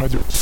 уходить. 0.00 0.39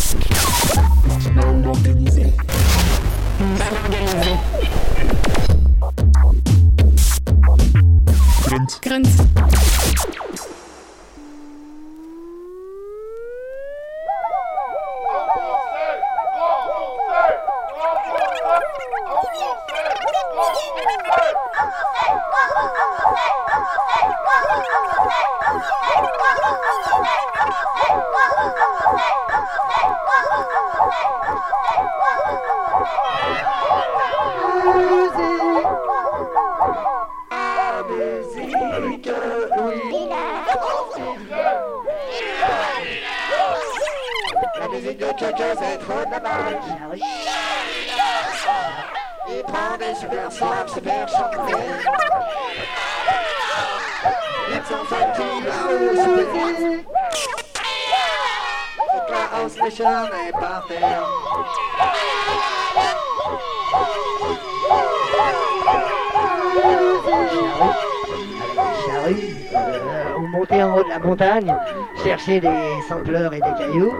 On 70.28 70.38
montait 70.38 70.62
en 70.62 70.76
haut 70.76 70.84
de 70.84 70.88
la 70.88 70.98
montagne, 70.98 71.54
chercher 72.02 72.40
des 72.40 72.82
sampleurs 72.88 73.32
et 73.32 73.40
des 73.40 73.54
cailloux. 73.58 73.94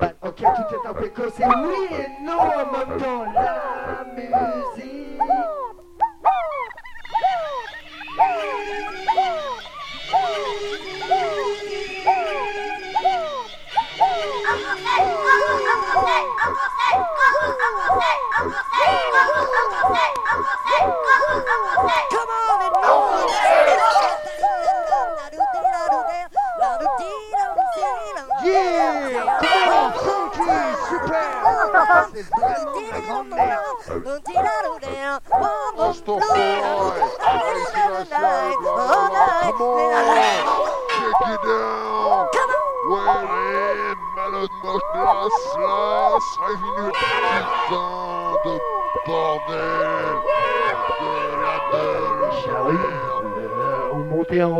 Bah, 0.00 0.12
ok, 0.22 0.36
tout 0.36 0.44
est 0.44 0.88
un 0.88 0.94
peu 0.94 1.08
cassé, 1.08 1.44
oui 1.44 1.96
et 1.98 2.24
non 2.24 2.38
en 2.38 2.72
même 2.72 2.98
temps. 2.98 3.24
La 3.34 4.04
musique. 4.14 5.20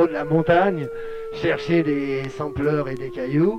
De 0.07 0.13
la 0.13 0.25
montagne, 0.25 0.89
chercher 1.35 1.83
des 1.83 2.29
sampleurs 2.37 2.89
et 2.89 2.95
des 2.95 3.11
cailloux. 3.11 3.59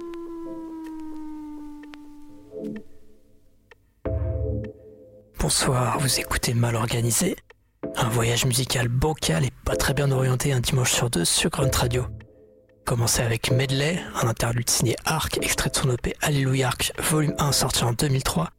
Bonsoir, 5.40 6.00
vous 6.00 6.20
écoutez 6.20 6.54
Mal 6.54 6.76
Organisé, 6.76 7.36
un 7.96 8.10
voyage 8.10 8.46
musical 8.46 8.88
bocal 8.88 9.46
et 9.46 9.52
pas 9.64 9.76
très 9.76 9.94
bien 9.94 10.12
orienté 10.12 10.54
un 10.54 10.60
dimanche 10.60 10.92
sur 10.92 11.10
deux 11.10 11.26
sur 11.26 11.50
Grunt 11.50 11.76
Radio. 11.76 12.06
Commencez 12.86 13.22
avec 13.22 13.52
Medley, 13.52 14.00
un 14.22 14.28
interlude 14.28 14.70
signé 14.70 14.96
Arc, 15.06 15.38
extrait 15.38 15.70
de 15.70 15.76
son 15.76 15.92
EP 15.92 16.16
Alléluia 16.22 16.68
Arc, 16.68 16.94
volume 17.00 17.36
1 17.40 17.52
sorti 17.52 17.84
en 17.84 17.94
2003. 17.94 18.50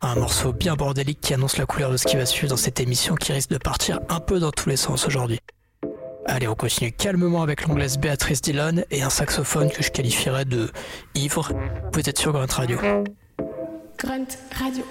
Un 0.00 0.14
morceau 0.16 0.52
bien 0.52 0.74
bordélique 0.74 1.20
qui 1.20 1.34
annonce 1.34 1.56
la 1.56 1.66
couleur 1.66 1.90
de 1.90 1.96
ce 1.96 2.06
qui 2.06 2.16
va 2.16 2.26
suivre 2.26 2.50
dans 2.50 2.58
cette 2.58 2.80
émission 2.80 3.14
qui 3.14 3.32
risque 3.32 3.50
de 3.50 3.58
partir 3.58 4.00
un 4.08 4.20
peu 4.20 4.38
dans 4.38 4.50
tous 4.50 4.68
les 4.68 4.76
sens 4.76 5.06
aujourd'hui. 5.06 5.40
Allez, 6.26 6.48
on 6.48 6.54
continue 6.54 6.92
calmement 6.92 7.42
avec 7.42 7.66
l'anglaise 7.66 7.98
Béatrice 7.98 8.40
Dillon 8.40 8.82
et 8.90 9.02
un 9.02 9.10
saxophone 9.10 9.70
que 9.70 9.82
je 9.82 9.90
qualifierais 9.90 10.44
de 10.44 10.70
ivre. 11.14 11.52
Vous 11.92 12.08
êtes 12.08 12.18
sur 12.18 12.32
Grunt 12.32 12.46
Radio. 12.46 12.78
Grunt 13.98 14.26
Radio. 14.58 14.84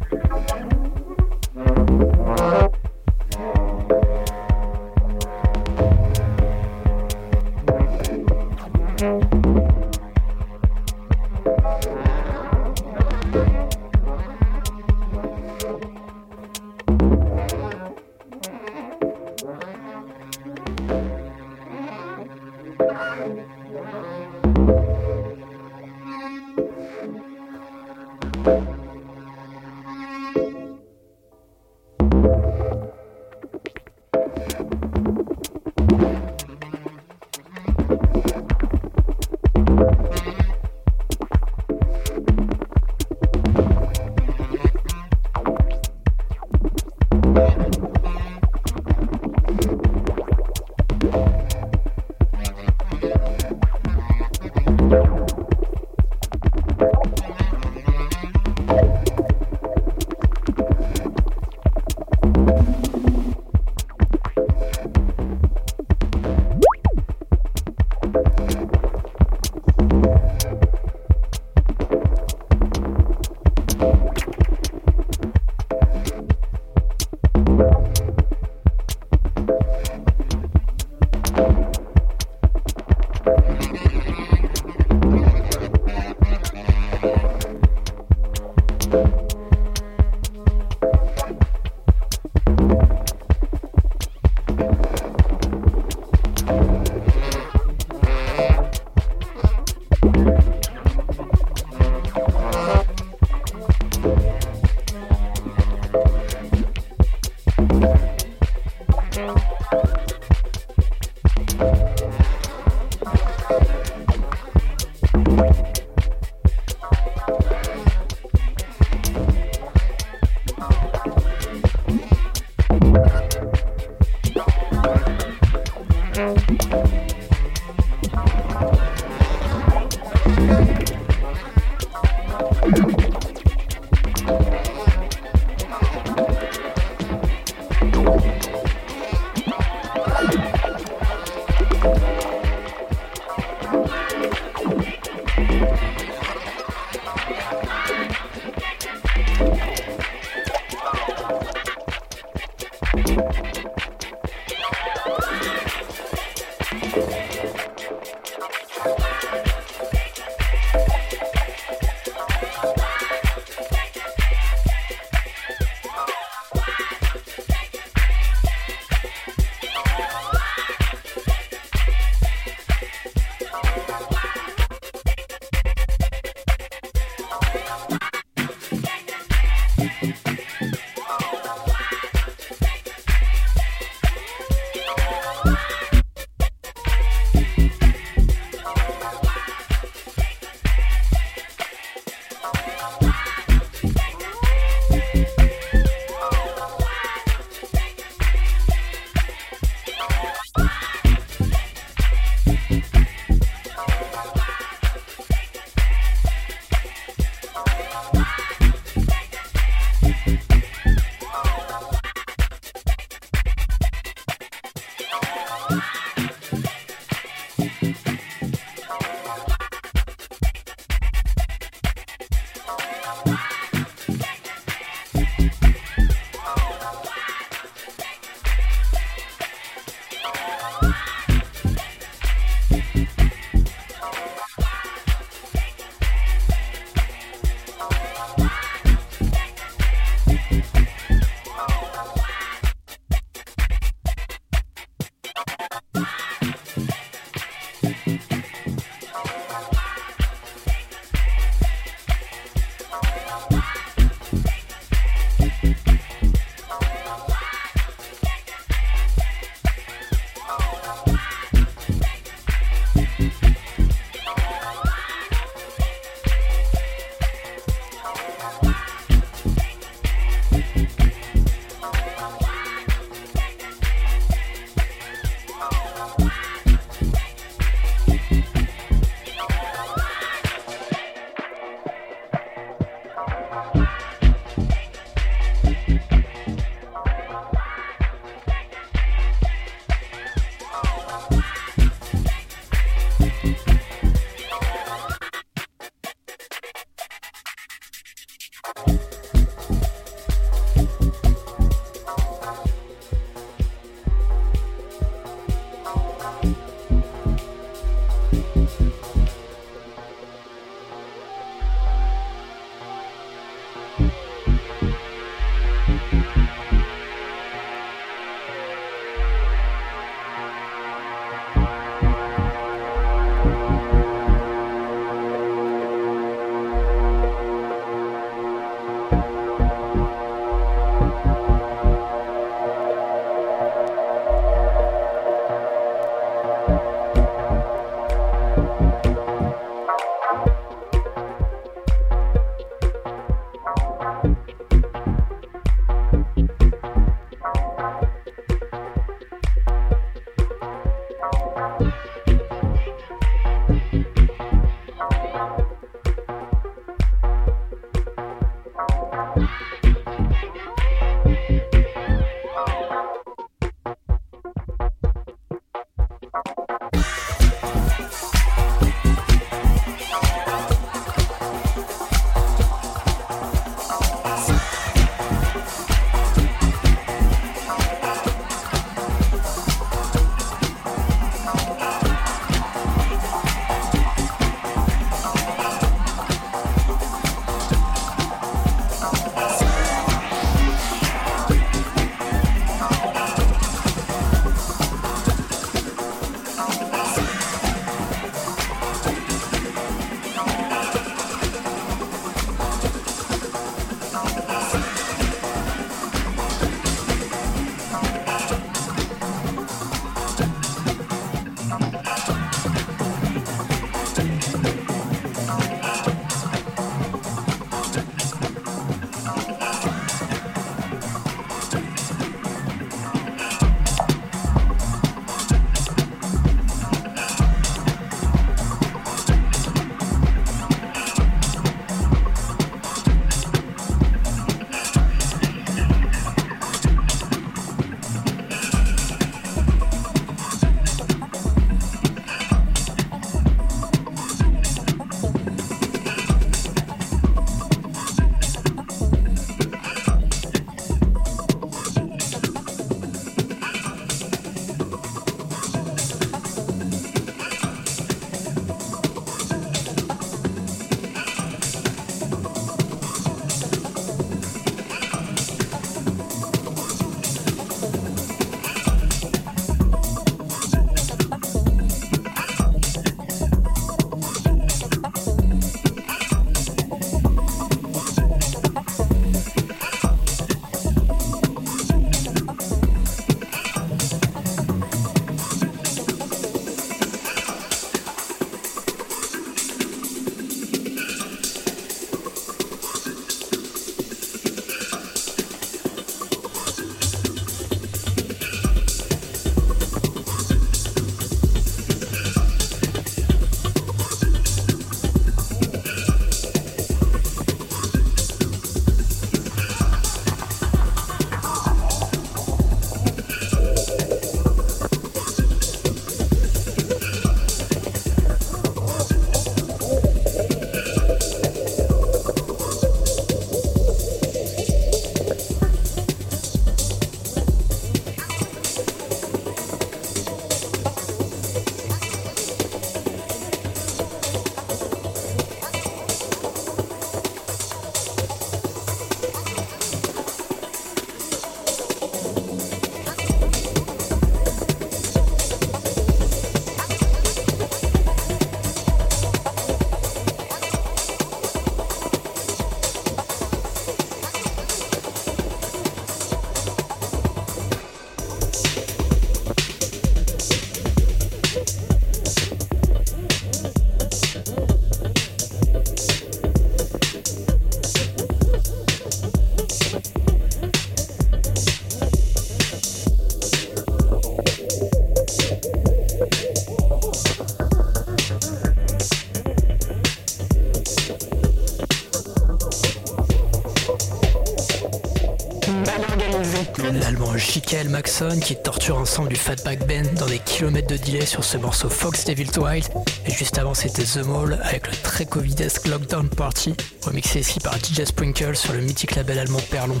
Maxon 587.94 588.40
qui 588.40 588.56
torture 588.56 588.98
ensemble 588.98 589.28
du 589.28 589.36
Fatback 589.36 589.86
Band 589.86 590.18
dans 590.18 590.26
des 590.26 590.40
kilomètres 590.40 590.88
de 590.88 590.96
delay 590.96 591.24
sur 591.24 591.44
ce 591.44 591.56
morceau 591.56 591.88
Fox 591.88 592.24
Devil 592.24 592.48
Wild. 592.58 592.88
Et 593.24 593.30
juste 593.30 593.56
avant 593.56 593.72
c'était 593.72 594.02
The 594.02 594.26
Mall 594.26 594.58
avec 594.64 594.88
le 594.88 594.96
très 594.96 595.26
covidesque 595.26 595.86
Lockdown 595.86 596.28
Party, 596.28 596.74
remixé 597.02 597.38
ici 597.38 597.60
par 597.60 597.76
DJ 597.76 598.02
Sprinkle 598.04 598.56
sur 598.56 598.72
le 598.72 598.80
mythique 598.80 599.14
label 599.14 599.38
allemand 599.38 599.60
Perlon. 599.70 600.00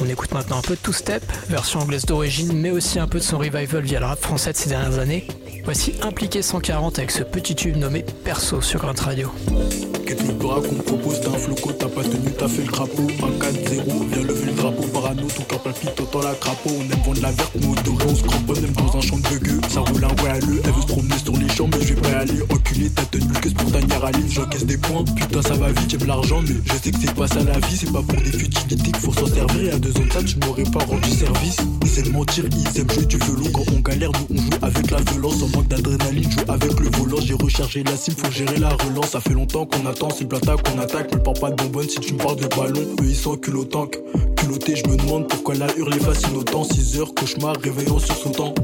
On 0.00 0.08
écoute 0.08 0.32
maintenant 0.32 0.58
un 0.58 0.62
peu 0.62 0.74
de 0.74 0.80
Two 0.80 0.92
Step, 0.92 1.22
version 1.48 1.78
anglaise 1.78 2.04
d'origine, 2.04 2.52
mais 2.52 2.72
aussi 2.72 2.98
un 2.98 3.06
peu 3.06 3.20
de 3.20 3.24
son 3.24 3.38
revival 3.38 3.84
via 3.84 4.00
le 4.00 4.06
rap 4.06 4.20
français 4.20 4.52
de 4.52 4.56
ces 4.56 4.70
dernières 4.70 4.98
années. 4.98 5.28
Voici 5.62 5.94
Impliqué 6.02 6.42
140 6.42 6.98
avec 6.98 7.12
ce 7.12 7.22
petit 7.22 7.54
tube 7.54 7.76
nommé 7.76 8.04
Perso 8.24 8.60
sur 8.60 8.80
Grunt 8.80 9.00
Radio. 9.00 9.30
Qu'est-ce 10.24 10.38
que 10.38 10.68
qu'on 10.68 10.82
propose 10.82 11.20
T'as 11.20 11.30
un 11.30 11.38
floco, 11.38 11.72
t'as 11.72 11.88
pas 11.88 12.02
tenu, 12.02 12.32
t'as 12.38 12.48
fait 12.48 12.62
le 12.62 12.72
crapaud. 12.72 13.06
1-4-0, 13.06 14.08
viens 14.10 14.22
lever 14.22 14.46
le 14.46 14.52
drapeau. 14.52 14.82
Parano, 14.84 15.22
ton 15.22 15.42
cœur 15.42 15.60
palpite, 15.60 15.94
t'entends 15.94 16.22
la 16.22 16.34
crapaud. 16.34 16.70
On 16.78 16.82
aime 16.82 17.02
vendre 17.04 17.20
la 17.20 17.30
verte, 17.30 17.54
nous 17.60 17.74
doré, 17.74 18.04
on 18.08 18.14
se 18.14 18.22
cramponne, 18.22 18.60
même 18.60 18.72
dans 18.72 18.96
un 18.96 19.00
champ 19.00 19.18
de 19.18 19.38
gueux. 19.38 19.60
Ça 19.68 19.80
roule 19.80 20.04
un 20.04 20.22
ouais 20.22 20.30
à 20.30 20.36
Elle 20.36 20.44
veut 20.44 20.82
se 20.82 20.86
promener 20.86 21.18
sur 21.22 21.36
les 21.36 21.48
champs, 21.48 21.68
mais 21.70 21.80
je 21.82 21.94
vais 21.94 22.00
pas 22.00 22.18
aller. 22.18 22.40
Enculé, 22.50 22.90
t'as 22.94 23.04
tenu 23.04 23.32
qu'est-ce 23.42 23.54
pour 23.54 23.70
ta 23.70 23.78
Aline. 24.06 24.30
J'encaisse 24.30 24.66
des 24.66 24.76
points, 24.78 25.04
putain, 25.04 25.42
ça 25.42 25.54
va 25.54 25.68
vite, 25.68 25.90
j'aime 25.90 26.06
l'argent, 26.06 26.40
mais 26.42 26.56
je 26.64 26.72
sais 26.82 26.90
que 26.90 26.98
c'est 27.00 27.14
pas 27.14 27.26
ça 27.26 27.42
la 27.42 27.58
vie. 27.58 27.76
C'est 27.76 27.92
pas 27.92 28.02
pour 28.02 28.20
des 28.20 28.32
futilités 28.32 28.76
qu'il 28.76 28.96
faut 28.96 29.12
s'en 29.12 29.26
servir. 29.26 29.74
À 29.74 29.78
deux 29.78 29.96
ans 29.96 30.06
de 30.06 30.12
ça, 30.12 30.22
tu 30.22 30.36
m'aurais 30.44 30.64
pas 30.64 30.84
rendu 30.84 31.10
service. 31.10 31.56
Ils 31.84 31.98
aiment 31.98 32.12
mentir, 32.12 32.44
ils 32.50 32.80
aiment 32.80 32.90
jouer 32.90 33.06
du 33.06 33.18
velours. 33.18 33.52
Quand 33.52 33.64
on 33.74 33.80
galère, 33.80 34.10
nous 34.12 34.36
on 34.36 34.42
joue 34.42 34.58
avec 34.62 34.90
la 34.90 35.00
violence. 35.00 35.42
En 35.42 35.48
manque 35.48 35.68
d'adrénaline, 35.68 36.30
joue 36.30 36.40
avec 36.48 36.78
le 36.80 36.88
volant. 36.96 37.20
J'ai 37.20 37.34
rechargé 37.34 37.82
la 37.84 37.96
cible, 37.96 38.16
faut 38.18 38.32
gérer 38.32 38.58
la 38.58 38.70
relance. 38.70 39.10
Ça 39.10 39.20
fait 39.20 39.34
longtemps 39.34 39.66
qu'on 39.66 39.86
attend, 39.86 40.10
c'est 40.16 40.24
le 40.24 40.38
qu'on 40.38 40.78
attaque. 40.78 41.12
Me 41.12 41.20
parle 41.20 41.38
pas 41.38 41.50
de 41.50 41.56
bonbonne 41.56 41.88
si 41.88 41.98
tu 42.00 42.14
me 42.14 42.18
parles 42.18 42.36
de 42.36 42.46
ballon. 42.46 42.94
Eux 43.00 43.06
ils 43.06 43.16
sont 43.16 43.36
tank. 43.36 43.98
Culotté, 44.36 44.76
je 44.76 44.88
me 44.88 44.96
demande 44.96 45.28
pourquoi 45.28 45.54
la 45.54 45.66
hurle 45.76 45.94
est 45.94 46.04
facile 46.04 46.36
autant. 46.36 46.64
6 46.64 47.00
heures, 47.00 47.14
cauchemar, 47.14 47.56
réveillant 47.62 47.98
sur 47.98 48.14
temps. 48.30 48.54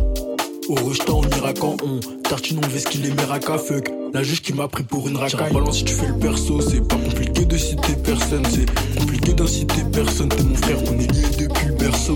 Au 0.68 0.74
rejetant, 0.74 1.20
on 1.24 1.36
ira 1.36 1.52
quand 1.52 1.76
on 1.82 1.98
tartine, 2.22 2.60
on 2.64 2.68
veut 2.68 2.78
ce 2.78 2.86
qu'il 2.86 3.04
est 3.04 3.14
méraka, 3.14 3.58
fuck. 3.58 3.90
La 4.14 4.22
juge 4.22 4.42
qui 4.42 4.52
m'a 4.52 4.68
pris 4.68 4.84
pour 4.84 5.08
une 5.08 5.16
racaille. 5.16 5.52
Balance 5.52 5.78
si 5.78 5.84
tu 5.84 5.94
fais 5.94 6.06
le 6.06 6.18
perso, 6.18 6.60
c'est 6.60 6.86
pas 6.86 6.96
compliqué 6.96 7.44
de 7.44 7.56
citer 7.56 7.94
personne, 8.04 8.44
c'est 8.50 8.98
compliqué 8.98 9.32
d'inciter 9.32 9.82
personne. 9.92 10.28
T'es 10.28 10.42
mon 10.42 10.54
frère, 10.54 10.78
on 10.88 10.98
est 10.98 11.12
lié 11.12 11.26
depuis 11.38 11.66
le 11.66 11.74
berceau. 11.74 12.14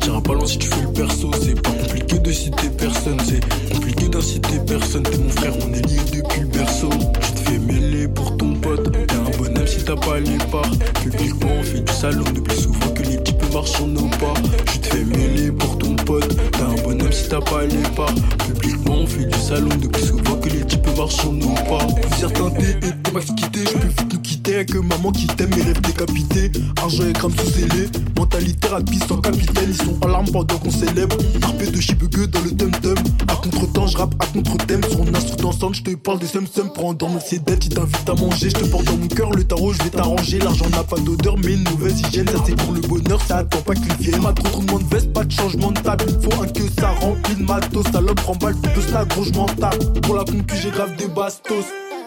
Tire 0.00 0.22
pas 0.22 0.46
si 0.46 0.58
tu 0.58 0.68
fais 0.68 0.82
le 0.82 0.92
perso, 0.92 1.30
c'est 1.42 1.60
pas 1.60 1.70
compliqué 1.70 2.18
de 2.18 2.32
citer 2.32 2.68
personne, 2.70 3.18
c'est 3.28 3.40
compliqué 3.72 4.08
d'inciter 4.08 4.58
personne. 4.66 5.02
T'es 5.02 5.18
mon 5.18 5.28
frère, 5.30 5.52
on 5.62 5.72
est 5.72 5.86
lié 5.86 6.00
depuis 6.12 6.40
le 6.40 6.46
berceau. 6.46 6.90
Tu 7.20 7.32
te 7.32 7.50
fais 7.50 7.58
mêler 7.58 8.08
pour 8.08 8.36
ton 8.36 8.54
pote, 8.54 8.90
t'es 8.92 9.14
un 9.14 9.38
bonhomme 9.38 9.66
si 9.66 9.84
t'as 9.84 9.96
pas 9.96 10.18
les 10.20 10.38
parts. 10.50 10.70
Publiquement, 11.02 11.50
on 11.58 11.62
fait 11.62 11.80
du 11.80 11.92
salon, 11.92 12.24
plus 12.24 12.56
souvent 12.56 12.79
les 13.10 13.22
types 13.22 13.52
marchent 13.52 13.72
sur 13.72 13.86
nos 13.86 14.08
pas. 14.08 14.34
Tu 14.72 14.78
te 14.78 14.86
fais 14.86 15.04
mêler 15.04 15.50
pour 15.50 15.78
ton 15.78 15.94
pote, 15.96 16.28
t'es 16.52 16.62
un 16.62 16.82
bonhomme 16.82 17.12
si 17.12 17.28
t'as 17.28 17.40
pas 17.40 17.64
les 17.64 17.82
parts. 17.96 18.14
Publiquement, 18.46 18.98
on 19.00 19.06
fait 19.06 19.24
du 19.24 19.38
salon, 19.38 19.68
plus 19.68 20.06
souvent 20.06 20.36
que 20.36 20.48
les 20.48 20.64
types 20.64 20.86
marchent 20.96 21.16
sur 21.16 21.32
nos 21.32 21.54
pas. 21.54 21.86
Certains 22.18 22.50
t'es 22.50 22.70
et 22.86 22.92
t'es 23.02 23.12
max 23.12 23.26
quitté, 23.26 23.60
je 23.66 23.78
peux 23.78 23.88
vite 23.88 24.12
nous 24.12 24.20
quitter. 24.20 24.64
Que 24.64 24.78
maman 24.78 25.12
qui 25.12 25.26
t'aime, 25.26 25.50
mes 25.54 25.62
rêves 25.62 25.80
décapités. 25.80 26.50
Argent 26.82 27.06
et 27.06 27.12
crame 27.12 27.32
sous 27.38 27.50
scellé, 27.50 27.88
mentalité 28.16 28.68
rapide 28.68 29.04
sans 29.08 29.18
capitaine. 29.18 29.68
Ils 29.68 29.76
sont 29.76 29.96
en 30.04 30.08
larmes 30.08 30.30
pendant 30.30 30.58
qu'on 30.58 30.70
célèbre. 30.70 31.16
Arpé 31.42 31.66
de 31.66 31.80
chibugueux 31.80 32.26
dans 32.26 32.40
le 32.40 32.50
tum-tum. 32.50 32.96
À 33.28 33.36
contre-temps, 33.36 33.86
je 33.86 33.96
rappe 33.96 34.14
à 34.18 34.26
contre-thème. 34.26 34.82
Sur 34.90 35.02
un 35.02 35.14
instru 35.14 35.36
d'ensemble, 35.36 35.74
je 35.76 35.82
te 35.82 35.94
parle 35.94 36.18
des 36.18 36.26
sum-sum. 36.26 36.70
Prends 36.72 36.94
dans 36.94 37.08
mon 37.08 37.18
dettes, 37.18 37.66
il 37.66 37.74
t'invite 37.74 38.08
à 38.08 38.14
manger. 38.14 38.50
Je 38.50 38.54
te 38.54 38.64
porte 38.64 38.84
dans 38.84 38.96
mon 38.96 39.06
cœur 39.06 39.30
le 39.30 39.44
tarot, 39.44 39.72
je 39.72 39.82
vais 39.82 39.90
t'arranger. 39.90 40.38
L'argent 40.38 40.68
n'a 40.70 40.82
pas 40.82 40.98
d'odeur, 40.98 41.36
mais 41.38 41.54
une 41.54 41.64
mauvaise 41.64 42.00
hygiène. 42.00 42.26
Ça 42.28 42.42
c'est 42.44 42.56
pour 42.56 42.72
le 42.72 42.80
bonheur, 43.02 43.20
ça 43.22 43.38
attend 43.38 43.60
pas 43.62 43.74
qu'il 43.74 43.92
vienne. 43.94 44.22
Pas 44.22 44.32
trop 44.32 44.60
de 44.60 44.94
veste, 44.94 45.12
pas 45.12 45.24
de 45.24 45.32
changement 45.32 45.70
de 45.72 45.80
table. 45.80 46.04
Faut 46.22 46.42
un 46.42 46.46
que 46.46 46.80
ça 46.80 46.88
remplit 46.88 47.34
de 47.34 47.42
matos. 47.42 47.86
Salope, 47.92 48.20
remballe, 48.20 48.54
peux 48.56 48.92
la 48.92 49.04
gros, 49.04 49.24
je 49.24 50.00
Pour 50.00 50.16
la 50.16 50.24
concu, 50.24 50.56
j'ai 50.62 50.70
grave 50.70 50.96
des 50.96 51.08
bastos. 51.08 51.66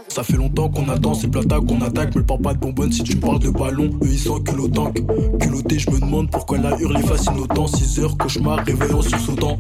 Ça 0.10 0.22
fait 0.22 0.38
longtemps 0.38 0.70
qu'on 0.70 0.88
attend, 0.90 1.16
c'est 1.16 1.28
plata 1.28 1.60
qu'on 1.60 1.82
attaque, 1.82 2.14
mais 2.14 2.22
le 2.22 2.26
parle 2.26 2.42
pas 2.42 2.54
de 2.54 2.60
bonbonne 2.60 2.92
si 2.92 3.02
tu 3.02 3.16
me 3.16 3.22
parles 3.22 3.40
de 3.40 3.50
ballon. 3.50 3.90
Eux 4.04 4.10
ils 4.12 4.20
sont 4.20 4.40
tank 4.40 5.02
Culotté, 5.40 5.80
je 5.80 5.90
me 5.90 6.00
demande 6.00 6.30
pourquoi 6.30 6.60
la 6.60 6.80
hurle 6.80 6.98
est 6.98 7.08
facile 7.08 7.34
autant. 7.42 7.66
6 7.66 8.00
heures, 8.00 8.16
cauchemar, 8.18 8.60
réveillant 8.64 9.02
sur 9.02 9.20
sautant. 9.20 9.58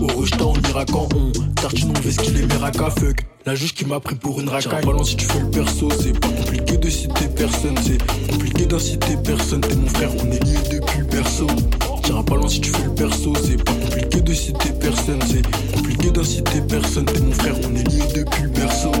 Au 0.00 0.06
rejetant, 0.18 0.52
on 0.56 0.68
ira 0.68 0.84
quand 0.84 1.08
on 1.14 1.32
tartine, 1.54 1.92
on 1.96 2.10
ce 2.10 2.20
qu'il 2.20 2.36
est 2.36 2.48
fuck. 2.48 3.26
La 3.46 3.54
juge 3.54 3.74
qui 3.74 3.84
m'a 3.84 4.00
pris 4.00 4.14
pour 4.14 4.40
une 4.40 4.48
racaille. 4.48 4.84
Ballon 4.84 5.04
si 5.04 5.16
tu 5.16 5.24
fais 5.24 5.40
le 5.40 5.50
perso, 5.50 5.88
c'est 6.00 6.18
pas 6.18 6.28
compliqué 6.28 6.76
de 6.76 6.90
citer 6.90 7.28
personne, 7.34 7.76
c'est 7.84 8.30
compliqué 8.30 8.66
d'inciter 8.66 9.16
personne. 9.24 9.60
T'es 9.60 9.74
mon 9.74 9.86
frère, 9.88 10.10
on 10.22 10.30
est 10.30 10.44
lié 10.44 10.58
depuis 10.70 11.00
le 11.00 11.06
perso. 11.06 11.46
Tire 12.02 12.24
pas 12.24 12.48
si 12.48 12.60
tu 12.60 12.70
fais 12.70 12.84
le 12.84 12.94
perso, 12.94 13.32
c'est 13.42 13.62
pas 13.64 13.72
compliqué 13.72 14.20
de 14.20 14.34
citer 14.34 14.70
personne, 14.80 15.20
c'est 15.26 15.74
compliqué 15.74 16.10
d'inciter 16.10 16.60
personne. 16.60 17.06
T'es 17.06 17.20
mon 17.20 17.32
frère, 17.32 17.54
on 17.64 17.74
est 17.74 17.88
lié 17.88 18.02
depuis 18.14 18.42
le 18.42 18.50
perso 18.50 18.92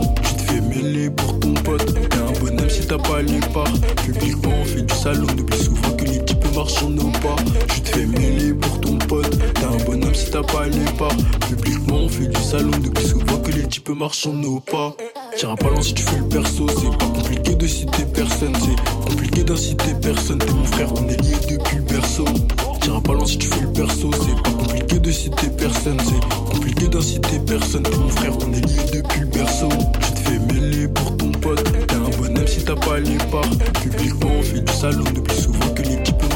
pour 1.10 1.38
ton 1.40 1.54
pote. 1.54 1.94
T'es 2.08 2.18
un 2.18 2.40
bonhomme 2.40 2.70
si 2.70 2.86
t'as 2.86 2.98
pas 2.98 3.22
les 3.22 3.40
parts. 3.52 3.72
Publiquement, 4.04 4.52
on 4.60 4.64
fait 4.64 4.82
du 4.82 4.94
salon. 4.94 5.26
Depuis 5.36 5.58
souvent 5.58 5.90
que 5.96 6.04
l'équipe 6.04 6.37
marche 6.54 6.74
sur 6.74 6.90
nos 6.90 7.10
pas. 7.10 7.36
Tu 7.74 7.80
te 7.80 7.88
fais 7.88 8.06
mêler 8.06 8.54
pour 8.54 8.80
ton 8.80 8.98
pote. 8.98 9.38
T'es 9.54 9.64
un 9.64 9.84
bonhomme 9.84 10.14
si 10.14 10.30
t'as 10.30 10.42
pas 10.42 10.66
les 10.66 10.84
parts. 10.98 11.16
Publiquement, 11.48 11.96
on 11.96 12.08
fait 12.08 12.26
du 12.26 12.40
salon. 12.40 12.70
Depuis 12.82 13.06
souvent 13.06 13.38
que 13.38 13.50
les 13.50 13.66
types 13.66 13.88
marchent 13.90 14.18
sur 14.18 14.32
nos 14.32 14.60
pas. 14.60 14.94
T'iras 15.36 15.56
pas 15.56 15.70
loin 15.70 15.82
si 15.82 15.94
tu 15.94 16.02
fais 16.02 16.18
le 16.18 16.28
perso. 16.28 16.66
C'est 16.68 16.98
pas 16.98 17.06
compliqué 17.06 17.54
de 17.54 17.66
citer 17.66 18.04
personne. 18.14 18.54
C'est 18.60 19.10
compliqué 19.10 19.44
d'inciter 19.44 19.94
personne. 20.00 20.38
T'es 20.38 20.52
mon 20.52 20.64
frère, 20.64 20.92
on 20.96 21.08
est 21.08 21.20
lié 21.22 21.36
depuis 21.48 21.76
le 21.76 21.82
berceau. 21.82 22.24
T'iras 22.80 23.00
pas 23.00 23.12
loin 23.14 23.26
si 23.26 23.38
tu 23.38 23.48
fais 23.48 23.60
le 23.60 23.72
perso. 23.72 24.10
C'est 24.12 24.42
pas 24.42 24.50
compliqué 24.50 24.98
de 24.98 25.10
citer 25.10 25.48
personne. 25.56 25.98
C'est 26.04 26.52
compliqué 26.52 26.88
d'inciter 26.88 27.38
personne. 27.46 27.82
T'es 27.82 27.96
mon 27.96 28.08
frère, 28.08 28.32
on 28.46 28.52
est 28.52 28.66
lié 28.66 28.82
depuis 28.92 29.20
le 29.20 29.26
berceau 29.26 29.68
pour 30.94 31.16
ton 31.16 31.30
pote. 31.32 31.64
T'es 31.86 31.94
un 31.94 32.16
bonhomme 32.18 32.46
si 32.46 32.64
t'as 32.64 32.74
pas 32.74 32.98
les 32.98 33.16
parts. 33.30 33.48
Publiquement, 33.82 34.30
on 34.38 34.42
fait 34.42 34.60
du 34.60 34.72
salon. 34.72 35.04
Depuis 35.14 35.40
souvent 35.40 35.68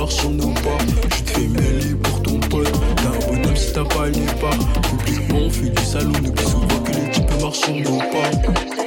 marchent 0.02 0.16
sur 0.16 0.30
nos 0.30 0.48
pas. 0.48 0.78
Je 1.16 1.22
te 1.22 1.30
fais 1.30 1.48
mêler 1.48 1.94
pour 1.94 2.22
ton 2.22 2.40
pote. 2.40 2.72
T'es 2.96 3.06
un 3.06 3.28
bonhomme 3.28 3.56
si 3.56 3.72
t'as 3.72 3.84
pas 3.84 4.08
les 4.08 4.26
parts. 4.40 4.82
Publiquement, 4.82 5.38
on 5.46 5.50
fait 5.50 5.70
du 5.70 5.84
salon. 5.84 6.12
Depuis 6.24 6.44
souvent 6.44 6.82
que 6.84 6.90
les 6.90 7.10
types 7.12 7.40
marchent 7.40 7.60
sur 7.60 7.76
nos 7.76 7.98
pas. 7.98 8.81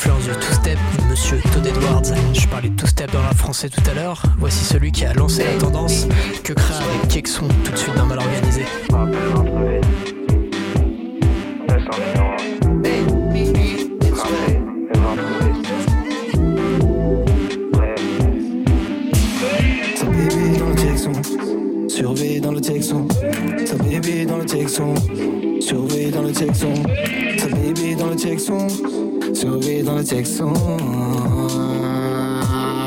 Influences 0.00 0.24
du 0.24 0.32
two-step, 0.46 0.78
monsieur 1.10 1.38
Todd 1.52 1.66
Edwards. 1.66 2.14
Je 2.32 2.46
parlais 2.48 2.70
de 2.70 2.76
two-step 2.76 3.12
dans 3.12 3.22
la 3.22 3.34
français 3.34 3.68
tout 3.68 3.82
à 3.90 3.92
l'heure. 3.92 4.22
Voici 4.38 4.64
celui 4.64 4.92
qui 4.92 5.04
a 5.04 5.12
lancé 5.12 5.44
la 5.44 5.58
tendance 5.58 6.06
que 6.42 6.54
créa 6.54 6.76
avec 6.76 7.08
Kekson 7.08 7.48
tout 7.64 7.72
de 7.72 7.76
suite 7.76 7.94
dans 7.96 8.06
Mal 8.06 8.18
Organisé. 8.18 8.64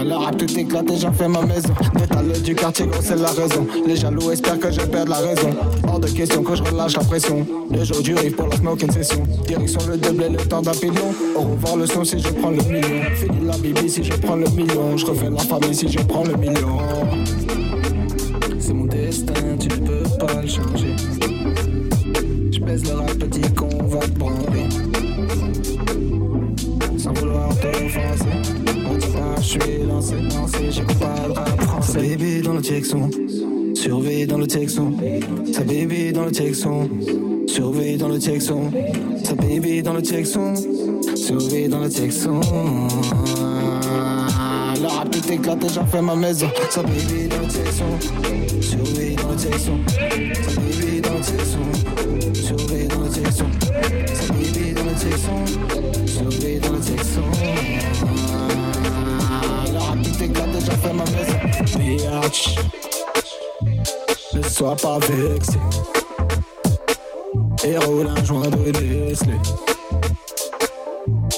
Le 0.04 0.16
rap 0.16 0.38
tout 0.38 0.60
éclaté, 0.60 0.96
j'en 0.98 1.14
fais 1.14 1.28
ma 1.28 1.42
maison. 1.42 1.74
Détalé 1.96 2.40
du 2.40 2.54
quartier, 2.54 2.86
gros, 2.86 3.02
c'est 3.02 3.16
la 3.16 3.30
raison. 3.30 3.66
Les 3.88 3.96
jaloux 3.96 4.32
espèrent 4.32 4.60
que 4.60 4.72
je 4.72 4.82
perde 4.82 5.08
la 5.08 5.18
raison. 5.18 5.52
Hors 5.88 6.00
de 6.00 6.10
question 6.10 6.44
que 6.44 6.56
je 6.56 6.64
relâche 6.64 6.98
la 6.98 7.04
pression. 7.04 7.46
Le 7.72 7.84
jour 7.86 8.02
du 8.02 8.14
riff 8.14 8.36
pour 8.36 8.48
la 8.48 8.58
smoking 8.58 8.92
session. 8.92 9.24
Direction 9.48 9.80
le 9.88 9.98
double 9.98 10.24
et 10.24 10.30
le 10.30 10.38
temps 10.38 10.62
d'un 10.62 10.72
pilon. 10.72 11.14
Au 11.36 11.42
revoir 11.42 11.78
le 11.78 11.86
son 11.86 12.04
si 12.04 12.20
je 12.20 12.28
prends 12.28 12.52
le 12.52 12.58
million. 12.64 13.04
Fini 13.16 13.46
la 13.46 13.58
bibi 13.58 13.90
si 13.90 14.04
je 14.04 14.14
prends 14.14 14.36
le 14.36 14.50
million. 14.50 14.98
Je 14.98 15.06
refais 15.06 15.30
la 15.30 15.40
famille 15.40 15.76
si 15.76 15.88
je 15.88 16.00
prends 16.00 16.26
le 16.26 16.36
million. 16.36 16.78
Surveille 32.84 34.28
dans 34.28 34.38
le 34.38 34.48
Texan. 34.48 34.91
Sa 35.52 35.63
bébé 35.63 36.12
dans 36.12 36.26
le 36.26 36.32
Texan, 36.32 36.88
surveille 37.48 37.98
dans 37.98 38.10
le 38.10 38.19
Texan. 38.19 38.72
Sa 39.24 39.36
bébé 39.36 39.82
dans 39.82 39.93
le 39.93 40.02
Texan, 40.02 40.54
surveille 41.15 41.69
dans 41.69 41.80
le 41.80 41.89
Texan. 41.89 42.41
Le 44.82 44.88
rap 44.88 45.10
tout 45.12 45.32
éclaté, 45.32 45.67
j'en 45.74 45.86
fais 45.86 46.02
ma 46.02 46.15
maison. 46.15 46.48
Sa 46.69 46.84
bébé 46.84 47.28
dans 47.30 47.39
le 47.39 47.48
Texan, 47.48 47.86
surveille 48.62 49.15
dans 49.15 49.30
le 49.30 49.36
Texan. 49.36 49.78
Sa 50.43 50.62
bébé 50.62 51.02
dans 51.02 51.13
le 51.13 51.19
Texan, 51.22 51.65
surveille 52.34 52.88
dans 52.88 53.02
le 53.02 53.10
Texan. 53.10 53.46
Sa 54.13 54.34
bébé 54.34 54.74
dans 54.74 54.84
le 54.84 54.91
Texan, 54.91 55.46
Tout 60.13 60.23
éclaté, 60.23 60.60
j'en 60.60 60.78
fais 60.78 60.93
ma 60.93 61.04
maison. 61.06 61.78
Biatch, 61.80 62.56
ne 64.34 64.41
sois 64.43 64.76
pas 64.76 64.99
vexé. 64.99 65.58
Et 67.65 67.78
roule 67.78 68.08
un 68.08 68.23
joint 68.23 68.49
de 68.49 68.58
Nestlé. 68.58 69.34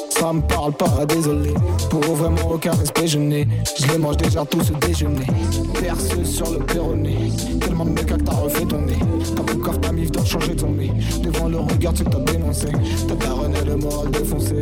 Ça 0.09 0.33
me 0.33 0.41
parle 0.41 0.73
pas, 0.73 1.05
désolé. 1.05 1.53
Pour 1.89 2.01
vraiment 2.01 2.51
aucun 2.51 2.71
respect, 2.71 3.07
je 3.07 3.19
n'ai. 3.19 3.47
Je 3.77 3.87
les 3.87 3.97
mange 3.97 4.17
déjà 4.17 4.43
tous 4.45 4.71
au 4.71 4.85
déjeuner. 4.85 5.27
Perce 5.79 6.23
sur 6.23 6.51
le 6.51 6.59
péroné. 6.59 7.31
Tellement 7.61 7.85
de 7.85 7.91
méca 7.91 8.15
que 8.15 8.23
t'as 8.23 8.33
refait 8.33 8.65
ton 8.65 8.81
nez. 8.81 8.99
T'as 9.35 9.43
plus 9.43 9.59
corps, 9.59 9.79
ta 9.79 9.91
mif 9.91 10.11
doit 10.11 10.25
changer 10.25 10.55
ton 10.55 10.71
nez. 10.71 10.91
Devant 11.21 11.47
le 11.47 11.59
regard, 11.59 11.93
tu 11.93 12.03
t'as 12.03 12.19
dénoncé. 12.19 12.67
T'as 13.07 13.15
daronné 13.15 13.61
le 13.65 13.75
moral 13.77 14.09
défoncé. 14.11 14.55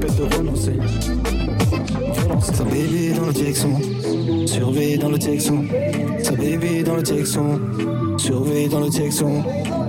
Répète 0.00 0.16
de 0.16 0.34
renoncer. 0.34 0.72
Violence. 2.14 2.46
Sa 2.54 2.64
bébé 2.64 3.12
dans 3.14 3.26
le 3.26 3.34
Texan. 3.34 3.78
Surveille 4.46 4.96
dans 4.96 5.10
le 5.10 5.18
Texan. 5.18 5.64
Sa 6.22 6.32
bébé 6.32 6.82
dans 6.82 6.96
le 6.96 7.02
Texan. 7.02 7.58
Surveille 8.16 8.68
dans 8.68 8.80
le 8.80 8.88
Texan. 8.88 9.44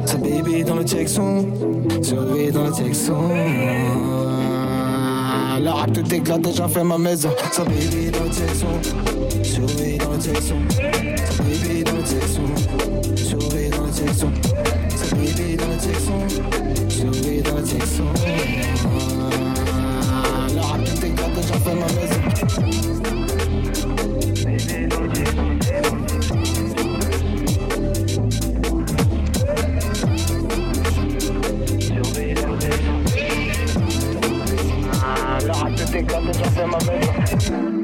Sa 0.05 0.17
bébé 0.17 0.63
dans 0.65 0.75
le 0.75 0.83
Texan. 0.83 1.45
Surveille 2.01 2.51
dans 2.51 2.65
le 2.65 2.71
Texan. 2.71 3.29
Le 5.63 5.69
rap 5.69 5.93
tout 5.93 6.13
éclate, 6.13 6.55
j'en 6.57 6.67
fais 6.67 6.83
ma 6.83 6.97
maison. 6.97 7.29
Sa 7.53 7.63
bébé 7.63 8.11
dans 8.11 8.25
le 8.25 8.29
Texan. 8.31 8.67
Surveille 9.43 9.97
dans 9.97 10.11
le 10.11 10.17
Texan. 10.17 10.55
Sa 11.37 11.43
bébé 11.43 11.83
dans 11.85 11.95
le 11.95 12.03
Texan. 12.03 12.41
Surveille 13.15 13.69
dans 13.69 13.85
le 13.85 13.91
Texan. 13.91 14.31
Sa 14.93 15.15
bébé 15.15 15.55
dans 15.55 15.67
le. 15.67 16.89
Surveille 16.89 17.41
dans 17.41 17.55
le 17.55 17.63
Texan. 17.63 18.03
ça 21.51 21.59
fait 21.59 21.75
ma 21.75 21.85
maison. 21.85 22.21
À 35.53 35.69
côté, 35.71 36.03
quand 36.03 36.21
ça. 37.39 37.80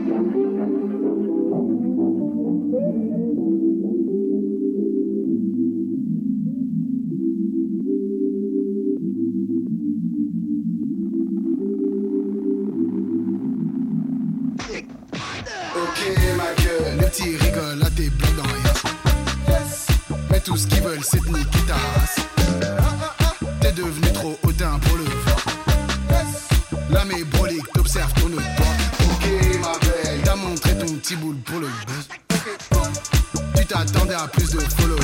T'attendais 33.67 34.15
à 34.15 34.27
plus 34.27 34.49
de 34.51 34.59
followers. 34.59 35.01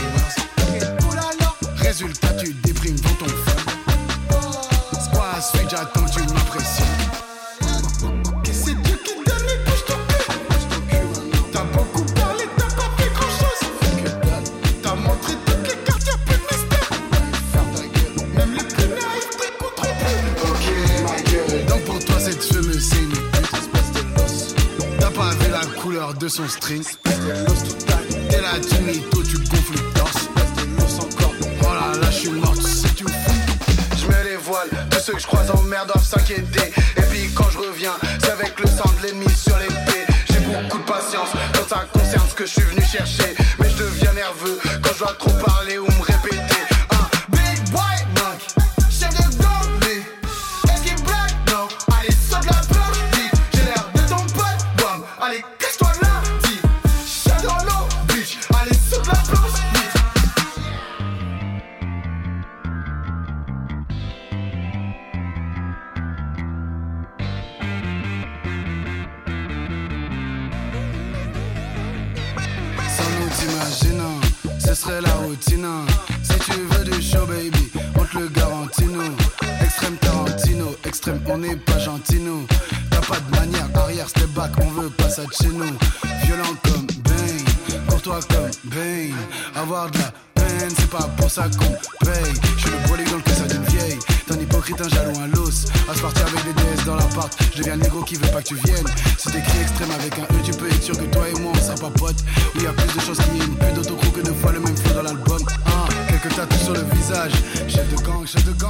Résultat 1.77 2.33
tu 2.39 2.53
déprimes 2.53 2.99
dans 3.01 3.13
ton 3.15 3.27
fun. 3.27 3.57
Squash, 4.93 5.43
suite 5.53 5.69
j'attends 5.69 6.05
que 6.05 6.11
tu 6.11 6.21
m'apprécies. 6.33 6.83
C'est 8.51 8.81
Dieu 8.81 8.97
qui 9.03 9.15
donne 9.25 9.45
les 9.47 9.57
bouches 9.65 9.85
ton 9.85 9.97
cul. 10.87 10.97
T'as 11.51 11.63
beaucoup 11.65 12.05
parlé, 12.13 12.45
t'as 12.57 12.67
pas 12.67 12.89
fait 12.97 13.11
grand 13.13 13.31
chose. 13.39 13.61
T'as 14.81 14.95
montré 14.95 15.33
toutes 15.45 15.67
les 15.67 15.77
cartes, 15.83 16.07
y'a 16.07 16.17
plus 16.25 16.37
de 16.37 16.43
mystère. 16.49 16.87
Même 18.35 18.53
les 18.53 18.63
plus 18.63 18.87
naïfs 18.87 19.29
t'écoutent 19.31 19.75
trop 19.75 19.93
peu. 19.99 20.15
Ok, 20.47 20.65
ma 21.03 21.17
gueule. 21.31 21.65
Donc 21.65 21.81
pour 21.83 21.99
toi, 21.99 22.19
cette 22.19 22.43
fameuse, 22.43 22.89
c'est 22.89 22.97
une 22.97 23.11
pute. 23.11 23.53
Espèce 23.53 23.91
de. 23.91 24.99
T'as 24.99 25.11
pas 25.11 25.31
vu 25.31 25.51
la 25.51 25.65
couleur 25.81 26.13
de 26.13 26.27
son 26.29 26.47
string? 26.47 26.83
T'es 28.33 28.41
là, 28.41 28.53
tu 28.67 28.81
mytho, 28.81 29.21
tu 29.21 29.37
gonfles 29.37 29.73
le 29.73 29.93
torse. 29.93 30.27
Oh 31.61 31.65
là 31.71 31.99
là, 32.01 32.07
je 32.09 32.17
suis 32.17 32.29
mort, 32.31 32.55
tu 32.55 32.63
sais, 32.63 32.87
tu 32.95 33.03
fous. 33.03 33.41
Je 33.95 34.07
mets 34.07 34.23
les 34.23 34.37
voiles, 34.37 34.69
tous 34.89 34.99
ceux 35.01 35.13
que 35.13 35.19
je 35.19 35.27
croise 35.27 35.51
en 35.51 35.61
mer 35.61 35.85
doivent 35.85 36.03
s'inquiéter. 36.03 36.73
Et 36.97 37.01
puis 37.11 37.29
quand 37.35 37.47
je 37.51 37.59
reviens, 37.59 37.93
c'est 38.19 38.31
avec 38.31 38.59
le 38.59 38.65
sang 38.65 38.89
de 38.99 39.05
l'ennemi 39.05 39.29
sur 39.29 39.55
l'épée. 39.59 40.05
J'ai 40.31 40.39
beaucoup 40.39 40.79
de 40.79 40.83
patience 40.83 41.29
quand 41.53 41.67
ça 41.69 41.85
concerne 41.93 42.27
ce 42.27 42.33
que 42.33 42.47
je 42.47 42.53
suis 42.53 42.63
venu 42.63 42.81
chercher. 42.81 43.35
Mais 43.59 43.69
je 43.69 43.83
deviens 43.83 44.13
nerveux 44.13 44.59
quand 44.81 44.93
je 44.95 44.99
dois 44.99 45.15
trop 45.19 45.33
parler 45.45 45.77
ou 45.77 45.85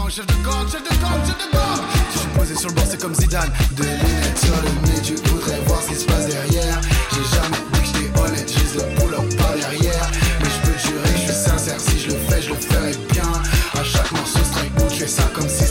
chef 0.10 0.26
de 0.26 0.34
gang, 0.44 0.68
chef 0.70 0.84
de 0.84 0.90
gang, 1.02 1.20
chef 1.26 1.38
de 1.38 1.52
gang. 1.54 1.82
Je 2.14 2.20
suis 2.20 2.28
posé 2.30 2.56
sur 2.56 2.70
le 2.70 2.76
banc, 2.76 2.82
c'est 2.90 3.02
comme 3.02 3.14
Zidane. 3.16 3.52
Des 3.72 3.84
lunettes 3.84 4.38
sur 4.38 4.56
le 4.56 4.88
nez, 4.88 5.02
tu 5.02 5.16
voudrais 5.30 5.60
voir 5.68 5.82
ce 5.82 5.90
qui 5.90 5.96
se 5.96 6.06
passe 6.06 6.28
derrière. 6.28 6.82
J'ai 7.12 7.36
jamais 7.36 7.62
dit 7.74 7.80
que 7.80 7.86
j'étais 7.86 8.20
honnête, 8.20 8.52
j'ai 8.52 8.80
le 8.80 8.96
pull 8.96 9.14
up 9.14 9.38
par 9.38 9.54
derrière. 9.54 10.10
Mais 10.42 10.50
je 10.50 10.72
peux 10.72 10.78
jurer 10.78 11.10
je 11.16 11.22
suis 11.22 11.34
sincère, 11.34 11.80
si 11.80 12.00
je 12.00 12.08
le 12.08 12.18
fais, 12.28 12.42
je 12.42 12.50
le 12.50 12.56
ferai 12.56 12.92
bien. 13.12 13.32
À 13.80 13.84
chaque 13.84 14.12
morceau 14.12 14.40
strike, 14.44 14.74
je 14.90 14.96
fais 14.96 15.08
ça 15.08 15.24
comme 15.34 15.48
si 15.48 15.64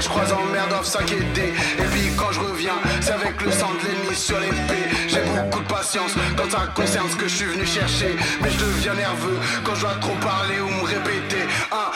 je 0.00 0.08
croise 0.08 0.32
en 0.32 0.44
merde 0.52 0.70
doivent 0.70 0.86
s'inquiéter. 0.86 1.52
Et 1.78 1.88
puis 1.92 2.10
quand 2.16 2.32
je 2.32 2.40
reviens, 2.40 2.78
c'est 3.00 3.12
avec 3.12 3.40
le 3.42 3.50
sang 3.50 3.70
de 3.80 3.88
l'ennemi 3.88 4.16
sur 4.16 4.38
l'épée. 4.40 4.86
J'ai 5.08 5.22
beaucoup 5.22 5.60
de 5.60 5.68
patience 5.68 6.12
quand 6.36 6.50
ça 6.50 6.66
concerne 6.74 7.08
ce 7.10 7.16
que 7.16 7.28
je 7.28 7.36
suis 7.36 7.46
venu 7.46 7.66
chercher. 7.66 8.16
Mais 8.42 8.50
je 8.50 8.58
deviens 8.58 8.94
nerveux 8.94 9.38
quand 9.64 9.74
je 9.74 9.82
dois 9.82 9.96
trop 10.00 10.16
parler 10.20 10.60
ou 10.60 10.68
me 10.68 10.84
répéter. 10.84 11.44
Un 11.72 11.90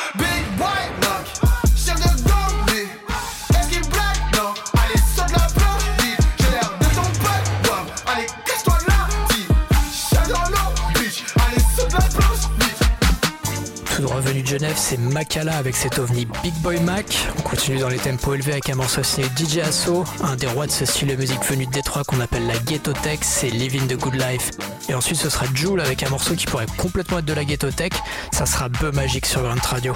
Genève, 14.50 14.74
c'est 14.76 14.98
Makala 14.98 15.56
avec 15.56 15.76
cet 15.76 16.00
ovni 16.00 16.26
Big 16.42 16.52
Boy 16.54 16.80
Mac. 16.80 17.28
On 17.38 17.42
continue 17.42 17.78
dans 17.78 17.88
les 17.88 17.98
tempos 17.98 18.34
élevés 18.34 18.50
avec 18.50 18.68
un 18.68 18.74
morceau 18.74 19.00
signé 19.04 19.28
DJ 19.36 19.58
Asso, 19.58 20.04
un 20.24 20.34
des 20.34 20.48
rois 20.48 20.66
de 20.66 20.72
ce 20.72 20.84
style 20.84 21.06
de 21.06 21.14
musique 21.14 21.44
venu 21.44 21.66
de 21.66 21.70
Détroit 21.70 22.02
qu'on 22.02 22.18
appelle 22.18 22.48
la 22.48 22.58
Ghetto 22.58 22.92
Tech, 22.92 23.20
c'est 23.22 23.48
Living 23.48 23.86
the 23.86 23.96
Good 23.96 24.16
Life. 24.16 24.50
Et 24.88 24.94
ensuite 24.94 25.18
ce 25.18 25.30
sera 25.30 25.46
Joule 25.54 25.80
avec 25.80 26.02
un 26.02 26.08
morceau 26.08 26.34
qui 26.34 26.46
pourrait 26.46 26.66
complètement 26.76 27.18
être 27.18 27.26
de 27.26 27.32
la 27.32 27.44
Ghetto 27.44 27.70
Tech, 27.70 27.92
ça 28.32 28.44
sera 28.44 28.68
Beu 28.68 28.90
Magique 28.90 29.26
sur 29.26 29.40
Grunt 29.40 29.54
Radio. 29.62 29.94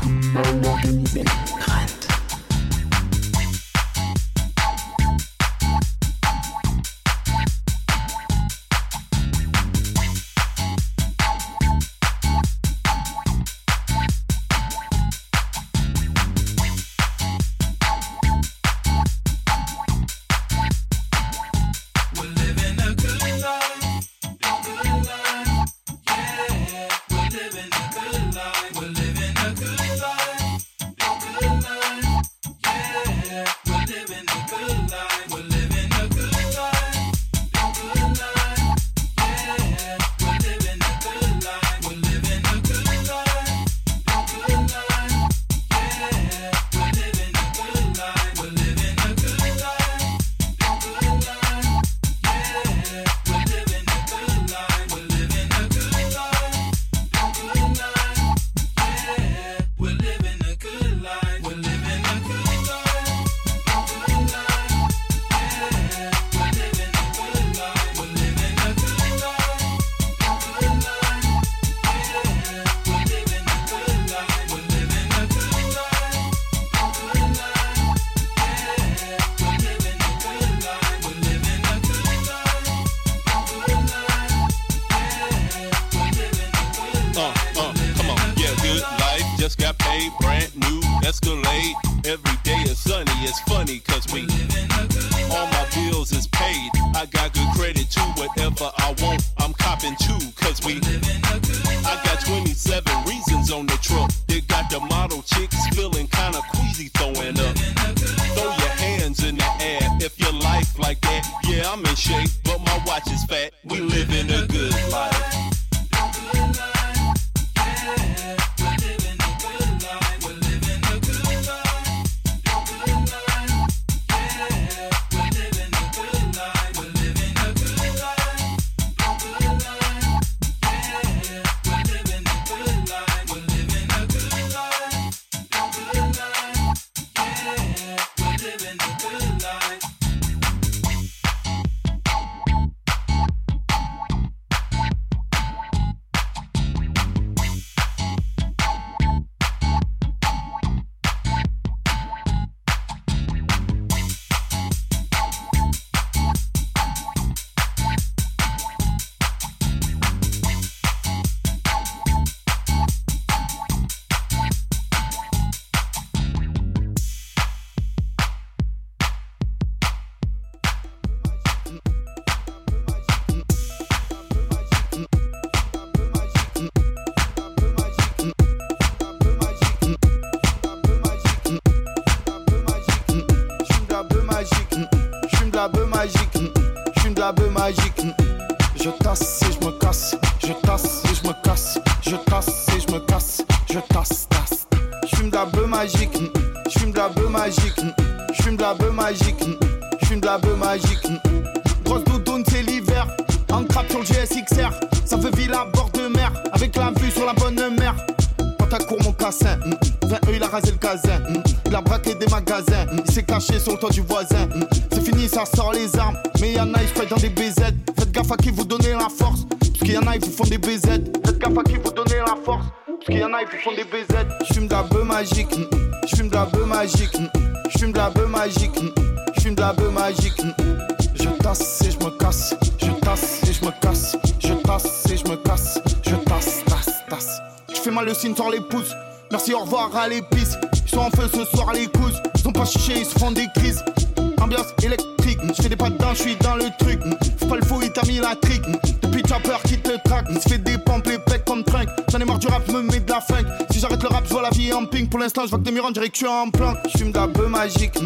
En 255.36 255.42
l'instant, 255.42 255.44
je 255.44 255.50
vois 255.50 255.58
que 255.58 255.64
des 255.64 255.70
murs, 255.72 255.84
on 255.86 255.90
dirait 255.90 256.08
que 256.08 256.14
je 256.14 256.18
suis 256.18 256.26
en 256.26 256.50
planque. 256.50 256.78
Je 256.92 256.98
fume 256.98 257.12
de 257.12 257.18
la 257.18 257.26
bœuf 257.26 257.48
magique, 257.48 257.98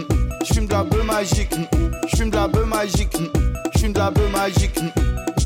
je 0.45 0.55
fume 0.55 0.67
de 0.67 0.73
la 0.73 0.85
bœuf 0.85 1.05
magique, 1.05 1.55
je 2.07 2.17
fume 2.17 2.31
de 2.31 2.37
la 2.37 2.49
bœuf 2.49 2.67
magique, 2.67 3.17
je 3.75 3.79
fume 3.79 3.93
de 3.93 3.99
la 3.99 4.11
bœuf 4.11 4.33
magique. 4.33 4.81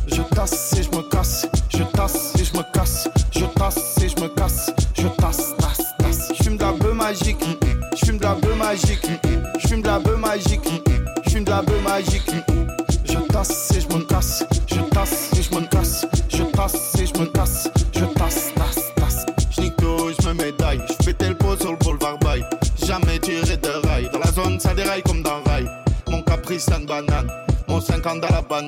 Je 0.07 0.23
tasse 0.23 0.75
et 0.79 0.83
je 0.83 0.91
me 0.91 1.03
casse, 1.03 1.47
je 1.71 1.83
tasse 1.83 2.35
et 2.39 2.45
je 2.45 2.57
me 2.57 2.63
casse, 2.73 3.09
je 3.33 3.45
tasse 3.45 3.99
et 4.03 4.09
je 4.09 4.21
me 4.21 4.29
casse, 4.29 4.71
je 4.95 5.09
tasse, 5.09 5.55
tasse, 5.59 5.83
tasse. 5.99 6.33
Je 6.37 6.43
fume 6.43 6.57
de 6.57 6.63
la 6.63 6.73
bœuf 6.73 6.95
magique, 6.95 7.45
je 7.97 8.07
fume 8.07 8.19
de 8.19 8.23
la 8.23 8.35
bœuf 8.35 8.57
magique, 8.57 9.07
je 9.59 9.69
fume 9.69 9.83
de 9.83 9.87
la 9.87 9.99
bœuf 9.99 10.19
magique, 10.19 10.83
je 11.25 11.31
fume 11.31 11.45
de 11.45 11.51
la 11.51 11.63
bœuf 11.63 11.83
magique. 11.83 12.31
Je 13.05 13.19
tasse 13.33 13.71
et 13.75 13.81
je 13.81 13.87
casse, 13.87 14.12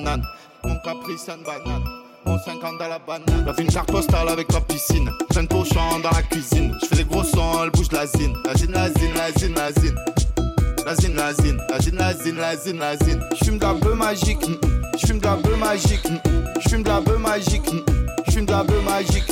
Mon 0.03 0.75
caprice 0.77 1.29
une 1.29 1.43
banane. 1.43 1.83
Mon 2.25 2.37
50 2.37 2.77
dans 2.79 2.87
la 2.87 2.99
banane. 2.99 3.45
La 3.45 3.53
une 3.61 3.67
carte 3.67 3.91
postale 3.91 4.27
avec 4.27 4.51
la 4.51 4.59
piscine. 4.61 5.09
Plein 5.29 5.43
de 5.43 5.47
pochons 5.47 5.99
dans 6.03 6.11
la 6.11 6.21
cuisine. 6.23 6.75
Je 6.81 6.87
fais 6.87 6.95
des 6.97 7.03
gros 7.05 7.23
sons, 7.23 7.63
elle 7.63 7.69
bouge 7.69 7.91
la 7.91 8.05
zine. 8.05 8.35
La 8.45 8.55
zine, 8.55 8.71
la 8.71 8.89
zine, 8.89 9.13
la 9.15 9.31
zine, 9.31 9.53
la 9.55 9.71
zine. 9.71 9.95
La 10.85 10.95
zine, 10.95 11.15
la 11.15 11.33
zine, 11.33 11.61
la 11.69 11.79
zine, 11.79 11.95
la 11.95 12.13
zine, 12.13 12.35
la 12.35 12.55
zine, 12.57 12.79
la 12.79 12.97
zine. 12.97 13.23
J'fume 13.35 13.57
de 13.57 13.63
la 13.63 13.73
bœuf 13.73 13.95
magique. 13.95 14.45
J'fume 14.97 15.19
de 15.19 15.25
la 15.25 15.35
bœuf 15.35 15.57
magique. 15.59 16.07
J'fume 16.59 16.83
de 16.83 16.89
la 16.89 17.01
bœuf 17.01 17.19
magique. 17.19 17.71
J'fume 18.27 18.45
de 18.45 18.51
la 18.51 18.63
bœuf 18.63 18.83
magique. 18.83 19.31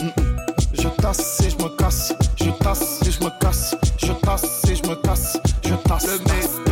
Je 0.74 0.88
tasse 1.02 1.42
et 1.42 1.50
je 1.50 1.58
me 1.58 1.70
casse. 1.78 2.14
Je 2.38 2.50
tasse 2.64 3.02
et 3.06 3.12
je 3.12 3.24
me 3.24 3.30
casse. 3.40 3.76
Je 3.98 4.14
tasse 4.14 4.64
et 4.70 4.76
je 4.76 4.84
me 4.84 4.96
casse. 4.96 5.38
Je 5.66 5.74
tasse. 5.76 6.08
Le 6.08 6.63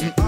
Mm-mm. 0.00 0.27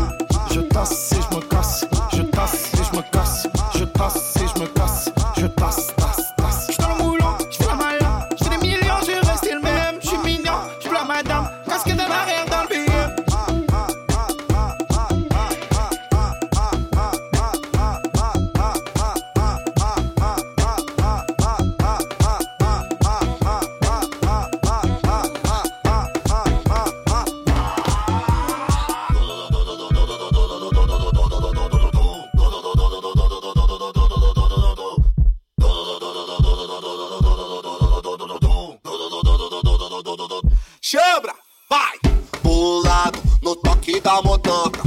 Toque 43.90 44.00
da 44.00 44.22
motoca. 44.22 44.82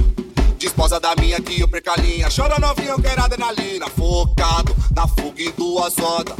Disposa 0.58 1.00
da 1.00 1.14
minha 1.16 1.42
que 1.42 1.60
eu 1.60 1.68
perca 1.68 1.94
a 1.94 1.98
linha. 1.98 2.30
Chora 2.34 2.58
novinho, 2.60 2.92
eu 2.92 3.02
quero 3.02 3.22
adrenalina. 3.22 3.90
Focado 3.90 4.74
na 4.96 5.08
fuga 5.08 5.42
em 5.42 5.52
duas 5.52 5.98
rodas. 5.98 6.36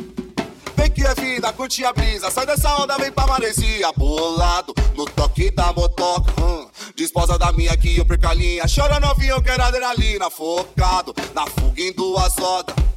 Vem 0.76 0.90
que 0.90 1.04
é 1.04 1.14
vida, 1.14 1.52
curte 1.52 1.84
a 1.84 1.92
brisa. 1.92 2.32
Sai 2.32 2.46
dessa 2.46 2.74
onda, 2.82 2.98
vem 2.98 3.12
pra 3.12 3.28
maresia. 3.28 3.92
Bolado 3.98 4.74
no 4.96 5.06
toque 5.06 5.52
da 5.52 5.74
motoca. 5.74 6.32
Hum. 6.42 6.68
Disposa 6.96 7.38
da 7.38 7.52
minha 7.52 7.76
que 7.76 7.98
eu 7.98 8.06
perca 8.06 8.30
a 8.30 8.34
linha. 8.34 8.64
Chora 8.74 9.00
novinho, 9.00 9.36
eu 9.36 9.42
quero 9.42 9.64
adrenalina. 9.64 10.30
Focado 10.30 11.14
na 11.34 11.46
fuga 11.48 11.82
em 11.82 11.92
duas 11.92 12.34
rodas. 12.38 12.93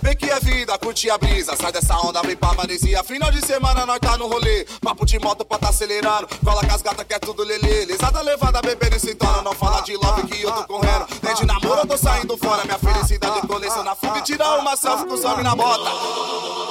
Vem 0.00 0.16
que 0.16 0.30
é 0.30 0.38
vida, 0.40 0.78
curte 0.78 1.10
a 1.10 1.18
brisa. 1.18 1.56
Sai 1.56 1.72
dessa 1.72 1.96
onda, 1.98 2.22
vem 2.22 2.36
pra 2.36 2.52
maresia. 2.54 3.02
Final 3.02 3.30
de 3.30 3.44
semana, 3.44 3.84
nós 3.84 3.98
tá 3.98 4.16
no 4.16 4.26
rolê. 4.26 4.66
Papo 4.80 5.04
de 5.04 5.18
moto 5.18 5.44
pra 5.44 5.58
tá 5.58 5.68
acelerando. 5.70 6.28
Cola 6.44 6.64
com 6.64 6.74
as 6.74 6.82
gatas 6.82 7.06
que 7.06 7.14
é 7.14 7.18
tudo 7.18 7.42
lelê. 7.42 7.84
Lesada 7.84 8.20
levada, 8.20 8.60
bebendo 8.62 8.96
e 8.96 9.00
sentando. 9.00 9.42
Não 9.42 9.52
fala 9.52 9.80
de 9.80 9.96
love 9.96 10.22
que 10.24 10.42
eu 10.42 10.52
tô 10.52 10.64
correndo. 10.64 11.06
Nem 11.22 11.34
de 11.34 11.46
namoro, 11.46 11.80
eu 11.80 11.86
tô 11.86 11.96
saindo 11.96 12.36
fora. 12.36 12.64
Minha 12.64 12.78
felicidade 12.78 13.46
coleciona 13.46 13.84
na 13.84 13.94
fuga 13.94 14.18
e 14.18 14.22
tirar 14.22 14.58
uma 14.58 14.76
selfie 14.76 15.06
com 15.06 15.14
os 15.14 15.24
homens 15.24 15.44
na 15.44 15.54
bota. 15.54 16.67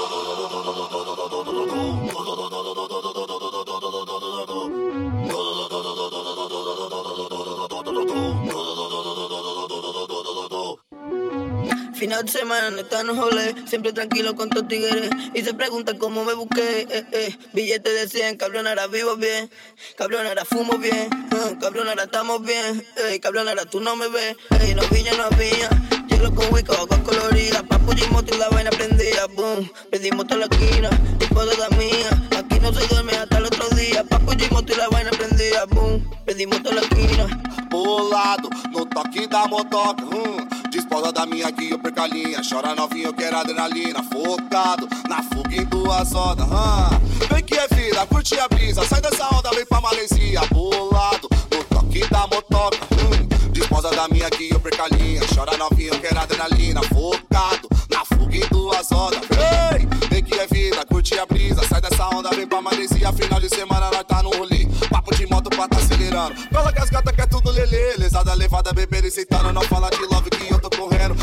Final 11.97 12.25
de 12.25 12.31
semana 12.31 12.69
no 12.69 12.81
está 12.81 13.01
en 13.01 13.07
rolé, 13.07 13.55
siempre 13.65 13.91
tranquilo 13.91 14.35
con 14.35 14.49
tus 14.49 14.67
tigres. 14.67 15.09
Y 15.33 15.41
se 15.41 15.55
preguntan 15.55 15.97
cómo 15.97 16.23
me 16.23 16.33
busqué, 16.33 16.81
eh, 16.89 17.05
eh. 17.11 17.37
Billete 17.53 17.89
de 17.89 18.07
100, 18.07 18.37
cabrón, 18.37 18.67
ahora 18.67 18.85
vivo 18.85 19.15
bien. 19.15 19.49
Cabrón, 19.97 20.27
ahora 20.27 20.45
fumo 20.45 20.77
bien. 20.77 21.09
ah, 21.31 21.57
cabrón, 21.59 21.87
ahora 21.89 22.03
estamos 22.03 22.43
bien. 22.43 22.85
Ey, 23.09 23.19
cabrón, 23.19 23.49
ahora 23.49 23.65
tú 23.65 23.79
no 23.79 23.95
me 23.95 24.09
ves. 24.09 24.37
Ey, 24.61 24.75
no 24.75 24.83
vi, 24.91 25.01
ya 25.01 25.13
no 25.17 25.23
había. 25.23 25.69
Llego 26.07 26.35
con 26.35 26.53
Wicca, 26.53 26.75
con 26.87 27.01
colorida. 27.01 27.63
Papu 27.63 27.93
y 27.93 28.11
moto 28.11 28.35
y 28.35 28.37
la 28.37 28.49
vaina 28.49 28.69
prendida. 28.69 29.25
Boom, 29.27 29.71
pedimos 29.89 30.27
toda 30.27 30.41
la 30.41 30.55
esquina. 30.55 30.89
Y 31.19 31.33
toda 31.33 31.69
mía. 31.69 32.27
Aquí 32.58 32.66
no 32.66 32.74
se 32.74 32.88
duerme 32.88 33.14
hasta 33.14 33.38
el 33.38 33.45
otro 33.45 33.70
día. 33.76 34.03
Papu 34.03 34.34
y 34.34 34.51
moto 34.51 34.74
y 34.74 34.76
la 34.78 34.89
vaina 34.89 35.12
prendida. 35.12 35.66
Boom, 35.70 36.03
pedimos 36.26 36.64
toda 36.64 36.76
la 36.76 36.82
esquina. 36.82 37.28
Pulado 37.70 38.49
no 38.72 38.84
toque 38.88 39.28
da 39.28 39.45
motoca. 39.45 40.03
Hum. 40.03 40.47
Disposa 40.72 41.12
da 41.12 41.28
minha 41.28 41.51
que 41.51 41.70
eu 41.70 41.78
perca 41.78 42.05
a 42.05 42.08
linha. 42.08 42.41
Chora 42.41 42.74
novinho, 42.74 43.10
eu 43.10 43.14
quero 43.14 43.38
adrenalina. 43.38 44.01
Focado 44.12 44.88
na 45.08 45.22
fuga 45.22 45.55
em 45.55 45.66
duas 45.66 46.12
rodas. 46.12 46.47
Hum. 46.47 47.28
Vem 47.32 47.43
que 47.43 47.53
é 47.53 47.68
vida, 47.68 48.03
curte 48.08 48.39
a 48.39 48.47
brisa. 48.47 48.84
Sai 48.88 49.01
dessa 49.01 49.28
onda, 49.36 49.51
vem 49.51 49.66
pra 49.68 49.80
Malaysia. 49.80 50.41
Pulado 50.49 51.30
no 51.51 51.64
toque 51.66 52.08
da 52.10 52.22
motoca. 52.22 52.80
Hum. 52.93 53.36
Disposa 53.58 53.89
da 53.89 54.08
minha 54.08 54.30
que 54.30 54.53
eu 54.53 54.60
perca 54.60 54.84
a 54.84 54.88
linha. 54.88 55.20
Chora 55.34 55.58
novinho, 55.58 55.99
quero 55.99 56.20
adrenalina. 56.20 56.80
Focado 56.84 57.68
na 57.89 58.05
fuga 58.05 58.38
em 58.38 58.47
duas 58.51 58.88
rodas. 58.91 59.20
Ei, 59.32 59.88
vem 60.10 60.24
que 60.24 60.39
é 60.39 60.45
vida, 60.45 60.86
curte 60.86 61.18
a 61.18 61.26
brisa. 61.26 61.68
Sai 61.68 61.82
dessa 61.82 62.08
onda, 62.16 62.30
vem 62.30 62.45
pra 62.45 62.62
Malaysia. 62.62 63.12
Final 63.14 63.39
de 63.39 63.49
semana, 63.49 63.89
nós 63.89 64.03
tá 64.03 64.22
no 64.22 64.30
rolê. 64.30 64.68
Papo 64.91 65.16
de 65.16 65.26
moto 65.26 65.49
pra 65.49 65.68
tá 65.68 65.78
acelerando. 65.78 66.36
Fala 66.53 66.72
que 66.72 66.80
as 66.80 66.89
gatas 66.91 67.16
quer 67.16 67.28
tudo 67.28 67.49
lelê. 67.49 67.97
Lesada 67.97 68.32
levada, 68.36 68.72
bebendo 68.74 69.08
e 69.08 69.12
sentando. 69.12 69.51
Não 69.51 69.64
fala 69.64 69.89
de 69.89 70.05
love 70.05 70.30
que 70.30 70.53
eu 70.53 70.60
tô 70.60 70.70
correndo. 70.70 71.16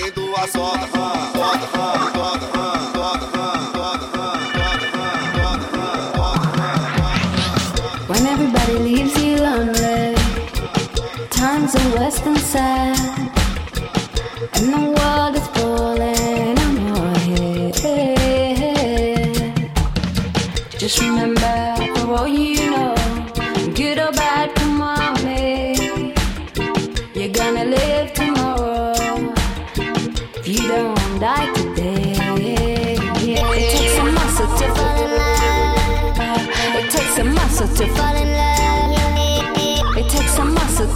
quem 0.00 0.10
doa 0.12 0.46
solta, 0.48 0.88
solta, 0.88 1.32
solta, 1.34 2.12
solta. 2.12 2.59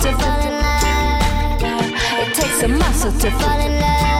to 0.04 0.12
fall 0.18 0.40
in 0.40 0.52
love. 0.52 1.92
It 2.20 2.34
takes 2.34 2.62
a 2.62 2.68
muscle 2.68 3.12
to 3.12 3.30
fall 3.30 3.60
in 3.60 3.80
love. 3.80 4.13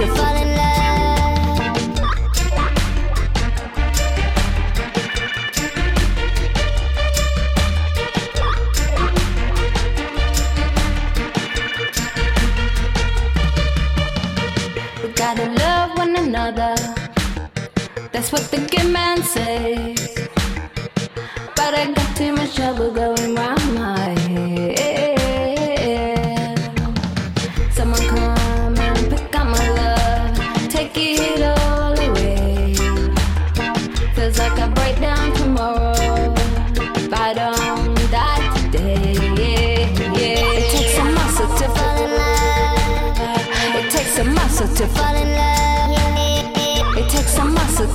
We 0.00 0.06
gotta 15.12 15.50
love 15.50 15.98
one 15.98 16.16
another. 16.16 16.74
That's 18.10 18.32
what 18.32 18.50
the 18.50 18.66
good 18.70 18.90
man 18.90 19.22
say. 19.22 19.96
But 21.54 21.74
I 21.74 21.92
got 21.92 22.16
too 22.16 22.32
much 22.32 22.56
trouble 22.56 22.90
going 22.90 23.34
round. 23.34 23.59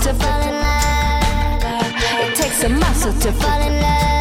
to 0.05 0.13
fall 0.13 0.41
in 0.41 0.53
love. 0.53 1.93
It 2.29 2.35
takes 2.35 2.63
a 2.63 2.69
muscle 2.69 3.11
to 3.11 3.31
fall 3.31 3.61
in 3.61 3.81
love. 3.81 4.14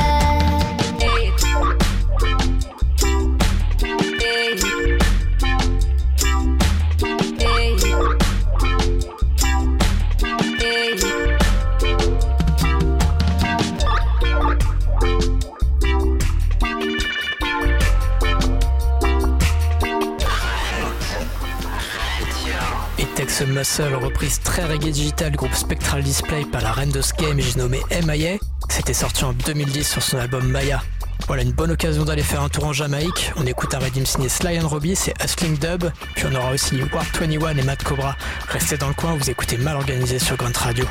seule 23.74 23.96
reprise 23.96 24.38
très 24.38 24.64
reggae 24.66 24.92
digital 24.92 25.32
du 25.32 25.36
groupe 25.36 25.52
Spectral 25.52 26.00
Display 26.00 26.44
par 26.44 26.62
la 26.62 26.70
reine 26.70 26.92
de 26.92 27.00
ce 27.00 27.12
game, 27.14 27.40
j'ai 27.40 27.58
nommé 27.58 27.80
MIA. 27.90 28.36
C'était 28.68 28.94
sorti 28.94 29.24
en 29.24 29.32
2010 29.32 29.82
sur 29.82 30.00
son 30.00 30.16
album 30.16 30.46
Maya. 30.46 30.80
Voilà 31.26 31.42
une 31.42 31.50
bonne 31.50 31.72
occasion 31.72 32.04
d'aller 32.04 32.22
faire 32.22 32.40
un 32.42 32.48
tour 32.48 32.66
en 32.66 32.72
Jamaïque. 32.72 33.32
On 33.34 33.44
écoute 33.44 33.74
un 33.74 33.80
redim 33.80 34.04
signé 34.04 34.28
Sly 34.28 34.60
and 34.60 34.68
Robbie, 34.68 34.94
c'est 34.94 35.12
Hustling 35.20 35.58
Dub. 35.58 35.90
Puis 36.14 36.24
on 36.30 36.34
aura 36.36 36.52
aussi 36.52 36.80
Warp 36.92 37.18
21 37.18 37.56
et 37.56 37.62
Matt 37.62 37.82
Cobra. 37.82 38.14
Restez 38.48 38.76
dans 38.76 38.86
le 38.86 38.94
coin, 38.94 39.16
vous 39.16 39.28
écoutez 39.28 39.56
mal 39.56 39.74
organisé 39.74 40.20
sur 40.20 40.36
Grand 40.36 40.56
Radio. 40.56 40.84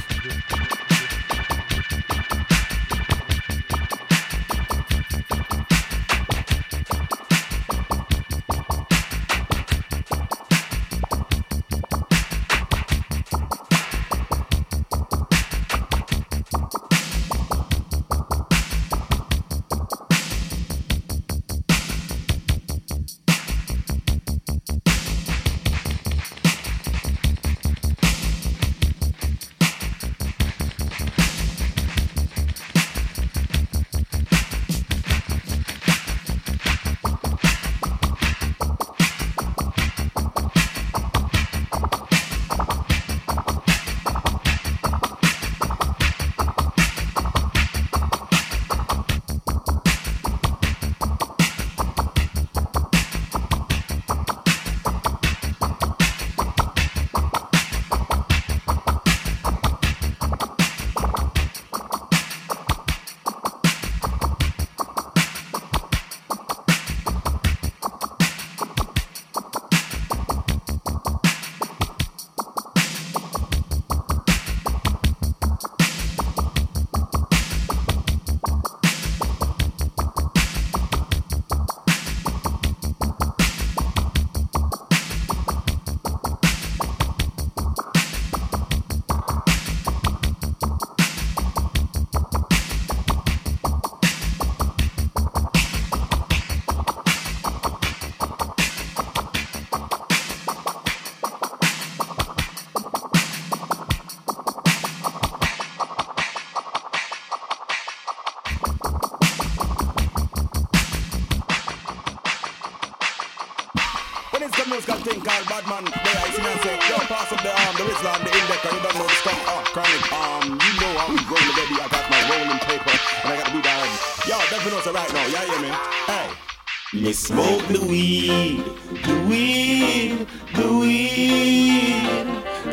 Smoke 127.13 127.67
the 127.67 127.79
weed, 127.85 128.63
the 129.05 129.25
weed, 129.29 130.27
the 130.55 130.67
weed. 130.79 132.25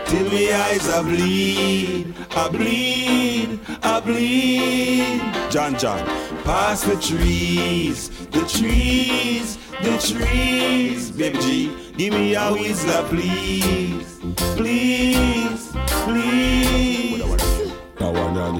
Till 0.06 0.30
me 0.30 0.50
eyes 0.50 0.88
I 0.88 1.02
bleed, 1.02 2.14
I 2.30 2.48
bleed, 2.48 3.60
I 3.82 4.00
bleed. 4.00 5.52
John 5.52 5.78
John, 5.78 6.06
past 6.42 6.86
the 6.86 6.96
trees, 6.96 8.08
the 8.28 8.40
trees, 8.46 9.58
the 9.82 9.98
trees. 9.98 11.10
Baby 11.10 11.38
G, 11.38 11.92
give 11.98 12.14
me 12.14 12.34
a 12.34 12.50
whistle, 12.50 13.04
please, 13.04 14.20
please, 14.56 15.68
please. 15.86 16.99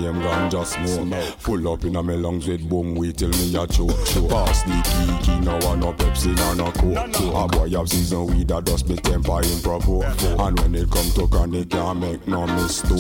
Now 0.01 0.13
one 0.13 0.23
your 0.23 0.23
name 0.23 0.23
ganja 0.23 0.65
smoke 0.65 1.25
Full 1.41 1.73
up 1.73 1.85
in 1.85 1.97
a 1.97 2.03
me 2.03 2.17
lungs 2.17 2.47
with 2.47 2.67
boom 2.69 2.95
weed 2.95 3.19
till 3.19 3.29
me 3.29 3.55
a 3.55 3.67
choke 3.67 3.91
Pass 4.31 4.63
the 4.63 5.19
key, 5.21 5.27
key 5.27 5.41
now 5.41 5.59
one 5.67 5.81
no 5.81 5.93
Pepsi, 5.93 6.35
no 6.37 6.55
no 6.55 6.73
coke. 6.73 7.35
A 7.35 7.49
boy 7.49 7.69
have 7.77 7.89
season 7.89 8.27
weed 8.27 8.49
that 8.49 8.65
dust 8.65 8.89
me 8.89 8.97
temper 8.97 9.43
in 9.43 9.61
provoke. 9.61 10.05
And 10.41 10.59
when 10.61 10.75
it 10.75 10.91
come 10.91 11.11
to 11.13 11.29
chronic 11.29 11.71
can't 11.71 12.01
make 12.01 12.27
no 12.27 12.47
mistake. 12.47 12.91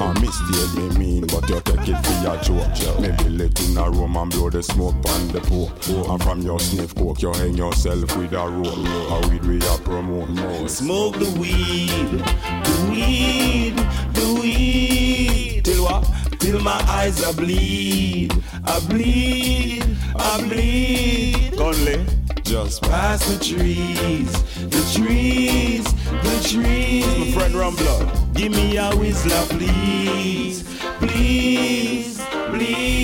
A 0.00 0.14
mistake 0.20 0.74
me 0.74 0.98
mean 0.98 1.26
but 1.26 1.48
you 1.48 1.60
take 1.60 1.88
it 1.88 2.06
for 2.06 2.22
your 2.22 2.36
joke 2.42 3.00
Maybe 3.00 3.28
let 3.36 3.60
in 3.68 3.76
a 3.76 3.90
room 3.90 4.16
and 4.16 4.30
blow 4.30 4.48
the 4.48 4.62
smoke 4.62 4.94
on 4.94 5.28
the 5.28 5.40
poke 5.40 6.08
And 6.08 6.22
from 6.22 6.40
your 6.40 6.60
sniff 6.60 6.94
coke 6.94 7.20
you 7.20 7.32
hang 7.32 7.56
yourself 7.56 8.16
with 8.16 8.32
a 8.32 8.48
rope. 8.48 8.66
A 8.66 9.28
weed 9.28 9.44
we 9.44 9.58
a 9.58 9.78
promote 9.78 10.70
Smoke 10.70 11.18
the 11.18 11.30
weed, 11.38 12.24
the 12.64 12.88
weed, 12.90 13.76
the 14.14 14.40
weed. 14.40 14.85
Till 16.46 16.60
my 16.60 16.80
eyes 16.86 17.24
I 17.24 17.32
bleed, 17.32 18.32
I 18.64 18.78
bleed, 18.88 19.82
I 20.14 20.46
bleed. 20.48 21.54
Conley, 21.58 22.06
just 22.44 22.82
past 22.82 23.26
the 23.26 23.44
trees, 23.44 24.30
the 24.70 24.82
trees, 24.94 25.82
the 26.22 26.48
trees. 26.48 27.04
My 27.18 27.32
friend 27.32 27.52
Rumbler, 27.52 28.32
give 28.34 28.52
me 28.52 28.76
a 28.76 28.94
whistler, 28.94 29.44
please, 29.58 30.62
please, 31.00 32.24
please. 32.50 32.95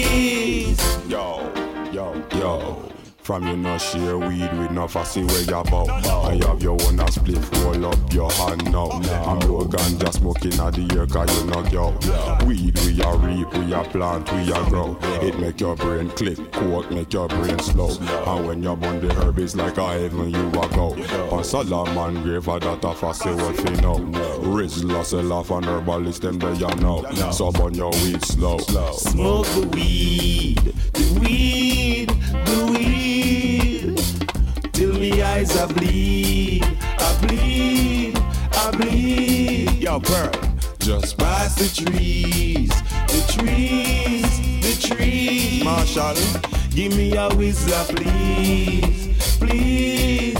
From 3.32 3.46
you 3.46 3.56
not 3.56 3.78
share 3.78 4.18
weed 4.18 4.52
with 4.58 4.72
no 4.72 4.86
fussy 4.86 5.24
where 5.24 5.40
you 5.40 5.56
about. 5.56 5.88
I 5.88 6.34
have 6.46 6.62
your 6.62 6.76
own 6.82 7.00
a 7.00 7.10
split, 7.10 7.38
roll 7.60 7.86
up 7.86 8.12
your 8.12 8.30
hand 8.30 8.70
now. 8.70 8.90
I'm 8.90 9.38
blow 9.38 9.64
ganja 9.64 10.12
smoking 10.12 10.60
at 10.60 10.74
the 10.74 10.86
air 10.94 11.06
cause 11.06 11.34
you 11.40 11.46
knock 11.46 11.72
yo. 11.72 11.92
Weed 12.46 12.78
we 12.80 13.00
a 13.00 13.16
reap, 13.16 13.50
we 13.54 13.72
a 13.72 13.84
plant, 13.84 14.30
we 14.34 14.52
a 14.52 14.62
grow. 14.68 14.98
It 15.22 15.38
make 15.38 15.60
your 15.62 15.76
brain 15.76 16.10
click, 16.10 16.52
coke 16.52 16.90
make 16.90 17.10
your 17.14 17.26
brain 17.26 17.58
slow. 17.60 17.96
And 18.26 18.46
when 18.46 18.62
you 18.62 18.76
burn 18.76 19.00
the 19.00 19.14
herb, 19.14 19.38
it's 19.38 19.56
like 19.56 19.78
a 19.78 19.92
heaven 19.92 20.28
you 20.30 20.48
a 20.48 20.68
go. 20.68 20.92
On 21.34 21.42
Solomon 21.42 22.22
grave, 22.22 22.46
a 22.48 22.58
that 22.58 22.84
a 22.84 22.94
fussy 22.94 23.30
what 23.30 23.56
you 23.56 23.76
know. 23.80 23.96
Rizzler 24.42 25.06
sell 25.06 25.32
off 25.32 25.50
an 25.52 25.64
herbalist, 25.64 26.20
them 26.20 26.38
there 26.38 26.52
you 26.52 26.74
know. 26.82 27.02
So 27.30 27.50
burn 27.50 27.72
your 27.72 27.92
weed 27.92 28.22
slow. 28.26 28.58
Smoke 28.58 29.46
the 29.46 29.68
weed, 29.72 30.74
the 30.92 31.18
weed, 31.18 32.08
the 32.10 32.68
weed. 32.70 33.21
Me 35.02 35.20
eyes 35.20 35.56
I 35.56 35.66
bleed, 35.66 36.62
I 36.80 37.26
bleed, 37.26 38.16
I 38.52 38.70
bleed. 38.70 39.82
Yo, 39.82 39.98
bird, 39.98 40.38
just 40.78 41.18
past 41.18 41.58
the 41.58 41.66
trees, 41.74 42.68
the 43.08 43.32
trees, 43.32 44.30
the 44.62 44.74
trees. 44.80 45.64
Marshall, 45.64 46.14
give 46.70 46.96
me 46.96 47.16
a 47.16 47.28
whistle, 47.34 47.84
please, 47.96 49.36
please, 49.40 50.38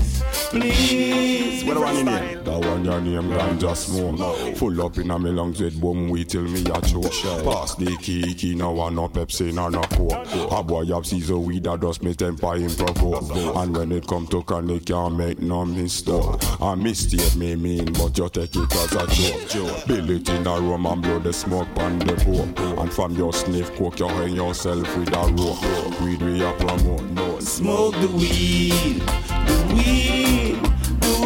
please. 0.52 1.64
What 1.64 1.74
do 1.74 1.84
I 1.84 1.92
need? 2.02 2.44
That 2.44 2.58
one 2.60 2.84
your 2.84 3.00
name 3.00 3.30
ganja 3.30 3.74
smoke 3.74 4.56
Full 4.56 4.82
up 4.82 4.98
in 4.98 5.10
a 5.10 5.18
me 5.18 5.30
lungs 5.30 5.60
with 5.60 5.80
boom 5.80 6.10
weed 6.10 6.28
till 6.28 6.42
me 6.42 6.60
a 6.60 6.80
choke. 6.80 7.44
Pass 7.44 7.74
the 7.76 7.96
key, 8.00 8.34
key 8.34 8.54
now 8.54 8.72
one 8.72 8.94
no 8.94 9.08
Pepsi, 9.08 9.52
no 9.52 9.68
no 9.68 9.80
coke. 9.82 10.52
A 10.52 10.62
boy 10.62 10.84
have 10.86 11.06
season 11.06 11.44
weed 11.44 11.64
that 11.64 11.80
does 11.80 12.02
me 12.02 12.14
temper 12.14 12.56
in 12.56 12.70
provoke 12.70 13.56
And 13.56 13.76
when 13.76 13.92
it 13.92 14.06
come 14.06 14.26
to 14.28 14.42
chronic 14.42 14.86
can't 14.86 15.16
make 15.16 15.40
no 15.40 15.64
mistake 15.64 16.22
A 16.60 16.76
mistake 16.76 17.36
me 17.36 17.54
mean 17.56 17.92
but 17.92 18.16
you 18.18 18.28
take 18.28 18.54
it 18.54 18.74
as 18.74 18.92
a 18.92 19.06
joke. 19.48 19.86
Bill 19.86 20.10
it 20.10 20.28
in 20.28 20.46
a 20.46 20.60
room 20.60 20.86
and 20.86 21.02
blow 21.02 21.18
the 21.18 21.32
smoke 21.32 21.68
on 21.76 21.98
the 22.00 22.14
poke 22.14 22.78
And 22.78 22.92
from 22.92 23.16
your 23.16 23.32
sniff 23.32 23.74
coke 23.76 23.98
you 24.00 24.08
hang 24.08 24.34
yourself 24.34 24.96
with 24.96 25.14
a 25.14 25.26
rope. 25.38 26.00
Weed 26.02 26.20
we 26.20 26.42
a 26.44 26.52
promote. 26.52 27.02
No 27.10 27.32
Smoke 27.40 27.94
the 28.00 28.08
weed, 28.08 29.00
the 29.00 29.74
weed, 29.74 30.41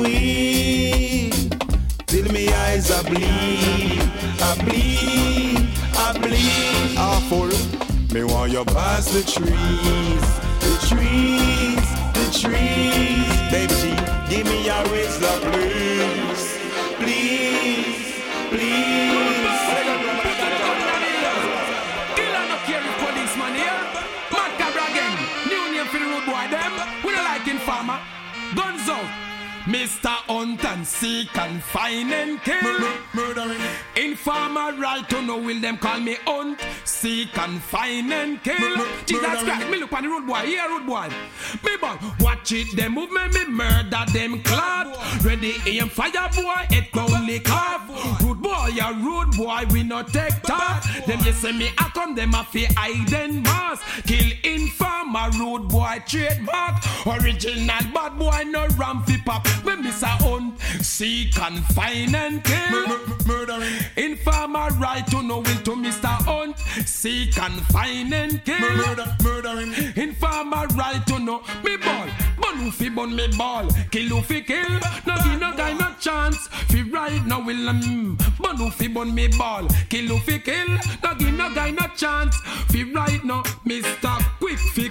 weed. 0.06 1.56
Till 2.06 2.32
me 2.32 2.48
eyes 2.48 2.90
I 2.90 3.02
bleed, 3.02 4.02
I 4.40 4.52
bleed, 4.64 5.68
I 5.94 6.18
bleed. 6.18 6.94
Ah, 6.96 7.16
Awful, 7.16 7.50
me 8.14 8.24
want 8.24 8.52
you 8.52 8.64
Past 8.64 9.12
the 9.12 9.22
trees, 9.22 10.26
the 10.64 10.74
trees, 10.88 11.86
the 12.18 12.26
trees. 12.40 13.26
Baby 13.50 13.96
give 14.30 14.46
me 14.46 14.64
your 14.64 14.82
whistler, 14.90 15.38
please, 15.50 16.25
Mr. 29.66 30.14
Hunt 30.28 30.64
and 30.64 30.86
seek 30.86 31.36
and 31.36 31.60
find 31.60 32.12
and 32.12 32.40
kill. 32.42 32.88
Murdering. 33.12 33.60
Informer 33.96 34.72
right 34.74 35.04
to 35.08 35.22
know 35.22 35.38
will 35.38 35.60
them 35.60 35.76
call 35.76 35.98
me 35.98 36.16
Hunt, 36.24 36.60
seek 36.84 37.36
and 37.36 37.60
find 37.60 38.12
and 38.12 38.40
kill. 38.44 38.86
Jesus 39.06 39.42
Christ, 39.42 39.68
me 39.68 39.78
look 39.78 39.92
on 39.92 40.04
the 40.04 40.08
road 40.08 40.24
boy, 40.24 40.42
yeah 40.42 40.66
road 40.66 40.86
boy. 40.86 41.08
Me 41.64 41.76
boy, 41.78 41.96
watch 42.20 42.52
it, 42.52 42.76
them 42.76 42.94
move 42.94 43.10
me, 43.10 43.26
me 43.26 43.48
murder 43.48 44.04
them 44.12 44.40
clad. 44.44 44.96
Ready 45.24 45.54
aim 45.66 45.88
fire 45.88 46.12
boy, 46.12 46.66
it 46.70 46.96
only 46.96 47.40
cough. 47.40 48.22
Rude 48.22 48.40
boy, 48.40 48.70
a 48.80 48.94
rude 48.94 49.36
boy, 49.36 49.64
we 49.72 49.82
no 49.82 50.04
take 50.04 50.42
talk. 50.42 50.84
Them 51.06 51.18
you 51.24 51.32
say 51.32 51.50
me 51.50 51.70
I 51.76 51.90
come, 51.92 52.14
them 52.14 52.34
a 52.34 52.44
fi 52.44 52.68
hide 52.76 53.42
mask. 53.42 53.82
Kill 54.06 54.30
informer, 54.44 55.28
rude 55.32 55.68
boy, 55.68 56.00
trademark. 56.06 56.84
Original 57.04 57.82
bad 57.92 58.16
boy, 58.16 58.44
no 58.46 58.68
ram 58.78 59.02
fi 59.02 59.16
pop. 59.24 59.55
Me 59.64 59.76
miss 59.76 60.02
a 60.02 60.06
hunt, 60.08 60.58
seek 60.80 61.38
and 61.40 61.64
find 61.66 62.14
and 62.14 62.42
kill. 62.44 62.86
Murdering. 63.26 63.74
Informer 63.96 64.68
right 64.78 65.06
to 65.08 65.22
know 65.22 65.38
will 65.38 65.62
to 65.64 65.72
Mr. 65.72 66.06
Hunt, 66.24 66.58
seek 66.86 67.36
and 67.38 67.60
find 67.66 68.12
and 68.14 68.44
kill. 68.44 68.58
Murder, 68.76 69.16
murdering. 69.22 69.72
Informer 69.96 70.66
right 70.76 71.04
to 71.06 71.18
know 71.18 71.42
me 71.64 71.76
ball, 71.76 72.06
bun 72.40 72.56
who 72.56 72.70
fi 72.70 72.88
bun 72.88 73.14
me 73.16 73.28
ball, 73.36 73.68
kill 73.90 74.08
who 74.08 74.22
fi 74.22 74.40
kill. 74.40 74.68
No 75.06 75.16
give 75.24 75.40
no 75.40 75.56
guy 75.56 75.72
no 75.72 75.92
chance, 76.00 76.48
fi 76.68 76.82
right 76.82 77.24
now 77.26 77.40
will 77.44 77.68
um, 77.68 78.16
bun 78.38 78.56
who 78.56 78.70
fi 78.70 78.88
bun 78.88 79.14
me 79.14 79.28
ball, 79.28 79.66
kill 79.88 80.06
who 80.06 80.18
fi 80.18 80.38
kill. 80.38 80.68
No 81.02 81.14
give 81.14 81.34
no 81.34 81.52
guy 81.54 81.70
no 81.70 81.86
chance, 81.96 82.36
fi 82.70 82.84
right 82.92 83.24
now, 83.24 83.42
Mr. 83.64 84.35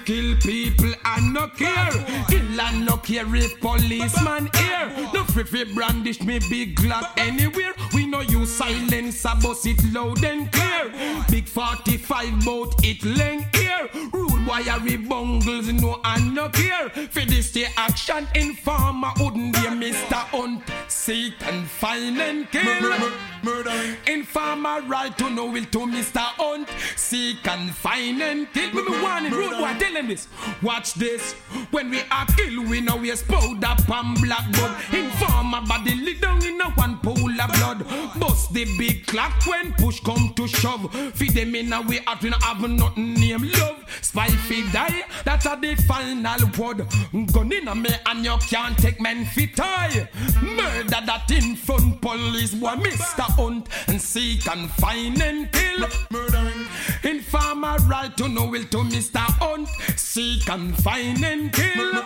Kill 0.05 0.35
people 0.37 0.93
and 1.03 1.33
no 1.33 1.47
care, 1.47 1.91
kill 2.29 2.61
and 2.61 2.85
no 2.85 2.97
care 2.97 3.25
if 3.35 3.59
policeman 3.59 4.51
here. 4.53 5.09
No 5.11 5.23
free 5.23 5.63
brandish 5.73 6.21
me 6.21 6.37
big 6.47 6.75
glock 6.75 7.09
anywhere. 7.17 7.73
We 7.91 8.05
know 8.05 8.21
you 8.21 8.45
silence, 8.45 9.25
I 9.25 9.33
bust 9.39 9.65
it 9.65 9.81
loud 9.91 10.23
and 10.23 10.51
clear. 10.51 10.91
Big 11.31 11.47
45 11.47 12.45
bout 12.45 12.75
it 12.85 13.03
length 13.03 13.55
here. 13.55 13.89
Rude 14.13 14.45
boy 14.45 14.61
a 14.69 14.97
bungles, 14.97 15.73
no 15.73 15.99
and 16.03 16.35
no 16.35 16.49
care. 16.49 16.89
For 16.89 17.25
this 17.25 17.51
the 17.51 17.65
action 17.75 18.27
informer 18.35 19.11
wouldn't 19.19 19.53
be 19.53 19.59
Mr. 19.59 20.21
Hunt. 20.29 20.61
Seek 20.87 21.33
and 21.47 21.67
find 21.67 22.19
and 22.19 22.51
kill. 22.51 23.09
Murdering. 23.43 23.95
Informer 24.07 24.81
right 24.81 25.15
to 25.17 25.29
know 25.29 25.45
will 25.45 25.65
to 25.65 25.79
Mr. 25.79 26.19
Hunt. 26.19 26.69
Seek 26.95 27.47
and 27.47 27.71
find 27.71 28.21
and 28.21 28.51
kill. 28.53 28.73
Me 28.73 28.83
me 28.83 29.01
warning, 29.01 29.31
rude 29.31 29.51
boy, 29.51 29.73
tell 29.79 29.94
this. 30.03 30.27
Watch 30.61 30.93
this. 30.95 31.33
When 31.71 31.89
we 31.89 32.01
are 32.11 32.25
kill, 32.25 32.63
we 32.63 32.81
know 32.81 32.97
we 32.97 33.11
explode 33.11 33.63
up 33.63 33.89
and 33.89 34.21
black 34.21 34.51
blood. 34.51 34.75
Informer 34.93 35.61
body 35.65 35.95
lay 35.95 36.15
down 36.15 36.43
in 36.45 36.59
a 36.59 36.69
one 36.71 36.99
pool 36.99 37.41
of 37.41 37.51
blood. 37.53 37.85
Bust 38.19 38.53
the 38.53 38.65
big 38.77 39.05
clock 39.07 39.45
when 39.45 39.73
push 39.73 39.99
come 40.01 40.33
to 40.35 40.47
shove. 40.47 40.93
Feed 41.15 41.31
them 41.31 41.55
in 41.55 41.71
a 41.71 41.81
way 41.81 41.99
out 42.07 42.21
we 42.21 42.29
no 42.29 42.37
have 42.41 42.61
nothing 42.69 43.13
name 43.13 43.49
love. 43.59 43.85
Spy 44.01 44.27
fi 44.27 44.69
die, 44.71 45.03
that's 45.23 45.45
a 45.45 45.57
the 45.59 45.75
final 45.87 46.39
word. 46.57 46.85
Gun 47.31 47.51
in 47.51 47.67
a 47.67 47.75
me 47.75 47.89
and 48.07 48.25
you 48.25 48.37
can't 48.49 48.77
take 48.77 48.99
men 48.99 49.25
fi 49.25 49.45
tie. 49.47 50.09
Murder 50.41 51.01
that 51.05 51.31
in 51.31 51.55
front 51.55 52.01
police 52.01 52.53
boy 52.53 52.75
Mr. 52.75 53.23
Hunt 53.35 53.67
and 53.87 54.01
seek 54.01 54.47
and 54.47 54.69
find 54.71 55.21
and 55.21 55.51
kill. 55.51 55.87
Murdering. 56.11 56.65
Informer 57.03 57.77
right 57.87 58.15
to 58.17 58.27
know 58.27 58.47
will 58.47 58.63
to 58.63 58.77
Mr. 58.77 59.19
Hunt. 59.19 59.69
Seek 59.95 60.49
and 60.49 60.75
find 60.83 61.23
and 61.23 61.51
kill. 61.51 62.03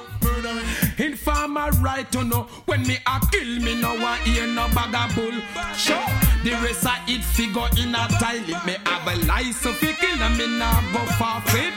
Informer 0.98 1.70
right 1.82 2.10
to 2.12 2.24
know 2.24 2.44
when 2.66 2.82
me 2.84 2.98
a 3.08 3.20
kill 3.32 3.60
me 3.62 3.80
no 3.80 3.94
want 4.00 4.22
hear 4.22 4.48
no 4.48 4.68
bag 4.70 4.96
of 4.96 5.16
bull. 5.16 5.40
Sure, 5.76 6.04
The 6.44 6.52
rest 6.64 6.86
I 6.86 7.02
eat 7.08 7.24
figure 7.24 7.68
in 7.78 7.96
a 7.96 8.08
toilet. 8.20 8.66
Me 8.66 8.76
have 8.86 9.08
a 9.08 9.26
license 9.26 9.78
fi 9.78 9.94
kill 9.94 10.22
and 10.22 10.38
me 10.38 10.58
nah 10.58 10.82
go 10.92 11.00
forfeit. 11.14 11.74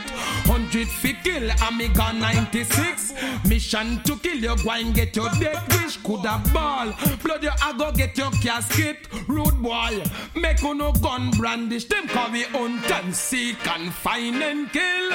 Hundred 0.46 0.88
fi 0.88 1.12
kill 1.24 1.50
and 1.50 1.76
me 1.76 1.88
got 1.88 2.16
96. 2.16 3.14
Mission 3.48 4.02
to 4.04 4.16
kill 4.16 4.36
you, 4.36 4.56
go 4.62 4.70
and 4.70 4.94
get 4.94 5.14
your 5.16 5.30
death 5.40 5.66
wish. 5.82 5.96
Coulda 5.98 6.40
ball, 6.52 6.92
blood 7.22 7.42
you 7.42 7.50
I 7.62 7.72
go 7.76 7.92
get 7.92 8.16
your 8.18 8.30
casket. 8.42 9.08
Rude 9.28 9.62
boy, 9.62 10.02
make 10.34 10.62
no 10.62 10.92
gun 10.92 11.30
brandish. 11.32 11.84
Them 11.84 12.08
call 12.08 12.28
me 12.30 12.42
hunt 12.42 12.90
and 12.90 13.14
seek 13.14 13.66
and 13.68 13.92
find 13.92 14.42
and 14.42 14.72
kill. 14.72 15.10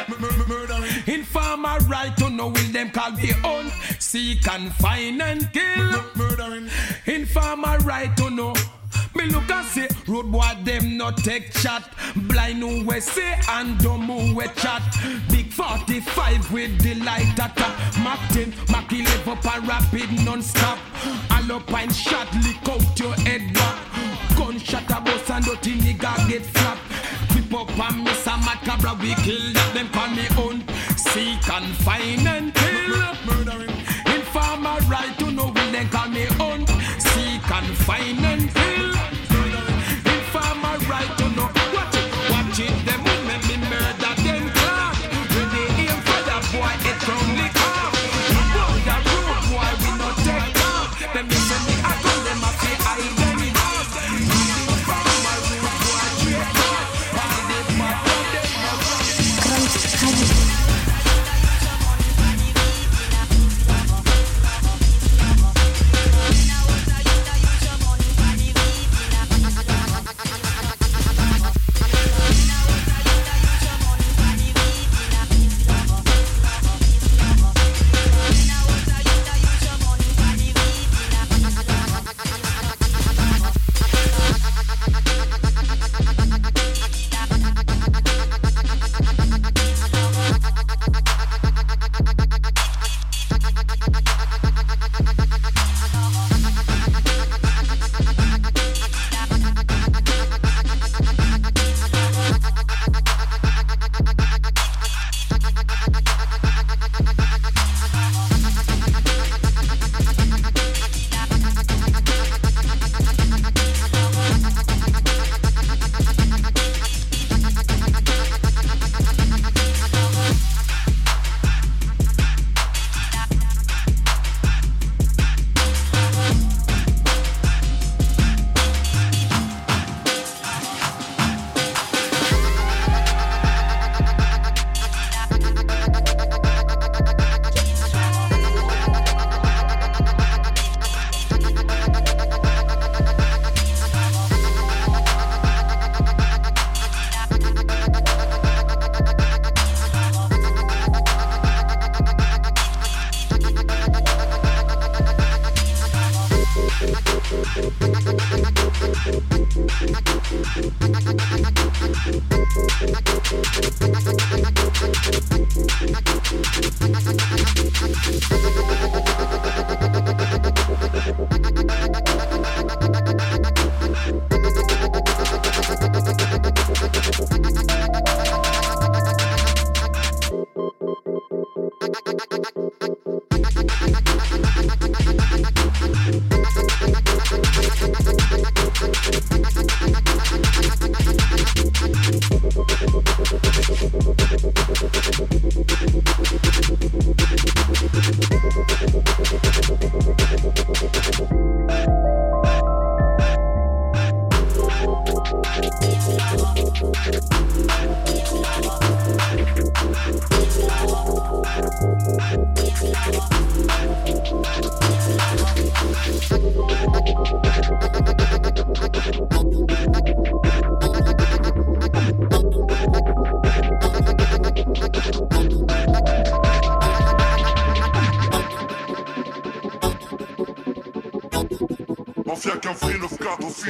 Informer 1.08 1.78
right 1.88 2.16
to 2.18 2.30
know 2.30 2.48
will 2.48 2.72
them 2.72 2.90
call 2.92 3.12
me 3.12 3.28
hunt, 3.44 3.72
seek 4.00 4.48
and 4.48 4.72
find 4.76 5.22
and 5.22 5.52
kill. 5.54 6.04
Informer 7.06 7.78
right 7.80 8.16
to 8.18 8.30
know. 8.30 8.54
Me 9.16 9.26
look 9.26 9.50
and 9.50 9.66
say, 9.68 9.88
road 10.08 10.32
boy 10.32 10.46
them 10.64 10.98
not 10.98 11.18
take 11.18 11.52
chat. 11.54 11.90
Blind 12.28 12.60
who 12.60 12.86
we 12.86 13.00
say 13.00 13.40
and 13.50 13.78
dumb 13.80 14.08
who 14.08 14.36
we 14.36 14.48
chat. 14.56 14.84
Big 15.30 15.52
45 15.52 16.52
with 16.52 16.82
the 16.82 16.96
light 17.04 17.34
attack. 17.34 17.98
Mac 18.04 18.20
10, 18.30 18.54
Mac 18.70 18.92
11 18.92 19.34
up 19.34 19.56
and 19.56 19.68
rapid 19.68 20.12
non-stop. 20.26 20.78
Alpine 21.32 21.92
shot, 21.92 22.28
lick 22.44 22.70
out 22.70 23.00
your 23.00 23.14
head 23.14 23.54
back. 23.54 24.38
Gunshot 24.38 24.90
a 24.90 25.02
bus 25.02 25.30
and 25.30 25.46
dirty 25.46 25.76
nigga 25.76 26.30
get 26.30 26.46
flap. 26.46 26.78
Creep 27.48 27.62
up 27.62 27.80
and 27.80 28.04
miss 28.04 28.28
a 28.28 28.38
mad 28.38 29.02
we 29.02 29.16
kill. 29.16 29.54
Them 29.74 29.88
call 29.90 30.10
me 30.10 30.28
own. 30.38 30.68
Seek 30.98 31.50
and 31.50 31.76
find 31.78 32.28
and 32.28 32.54
kill. 32.54 32.98
Murdering. 33.26 33.70
Informer 34.06 34.80
right 34.90 35.16
to 35.20 35.32
know 35.32 35.46
will 35.46 35.72
they 35.72 35.86
call 35.86 36.10
me 36.10 36.26
own. 36.42 36.68
Seek 37.00 37.52
and 37.52 37.78
find 37.78 38.20
and 38.20 38.54
kill. 38.54 38.97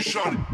schon. 0.02 0.47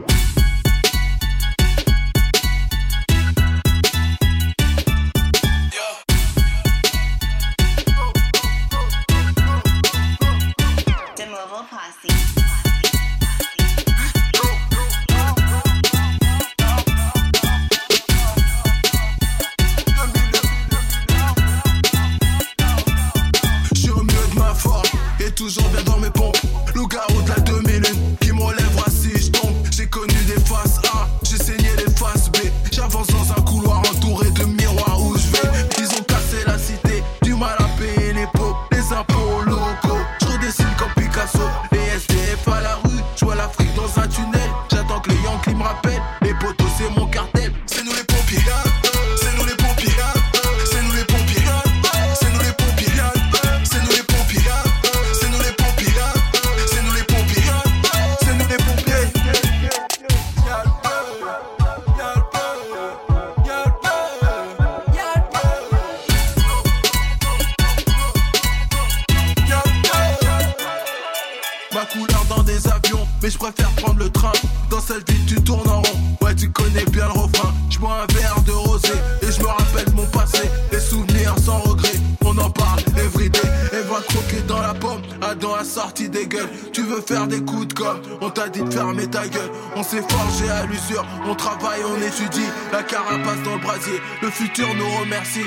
On 91.25 91.35
travaille, 91.35 91.81
on 91.85 91.97
étudie. 92.01 92.47
La 92.71 92.83
carapace 92.83 93.41
dans 93.43 93.55
le 93.55 93.61
brasier, 93.61 93.99
le 94.21 94.29
futur 94.29 94.67
nous 94.75 94.89
remercie. 94.99 95.45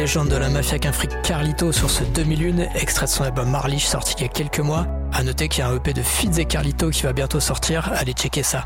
Légende 0.00 0.30
de 0.30 0.36
la 0.36 0.48
mafia 0.48 0.78
qu'un 0.78 0.92
fric 0.92 1.10
Carlito 1.22 1.72
sur 1.72 1.90
ce 1.90 2.04
2001, 2.04 2.72
extrait 2.74 3.04
de 3.04 3.10
son 3.10 3.22
album 3.24 3.50
Marlich 3.50 3.86
sorti 3.86 4.14
il 4.16 4.22
y 4.22 4.24
a 4.24 4.28
quelques 4.28 4.60
mois. 4.60 4.86
À 5.12 5.22
noter 5.22 5.46
qu'il 5.48 5.62
y 5.62 5.62
a 5.62 5.68
un 5.68 5.76
EP 5.76 5.92
de 5.92 6.00
Fitz 6.00 6.38
et 6.38 6.46
Carlito 6.46 6.88
qui 6.88 7.02
va 7.02 7.12
bientôt 7.12 7.38
sortir, 7.38 7.92
allez 7.94 8.14
checker 8.14 8.42
ça. 8.42 8.64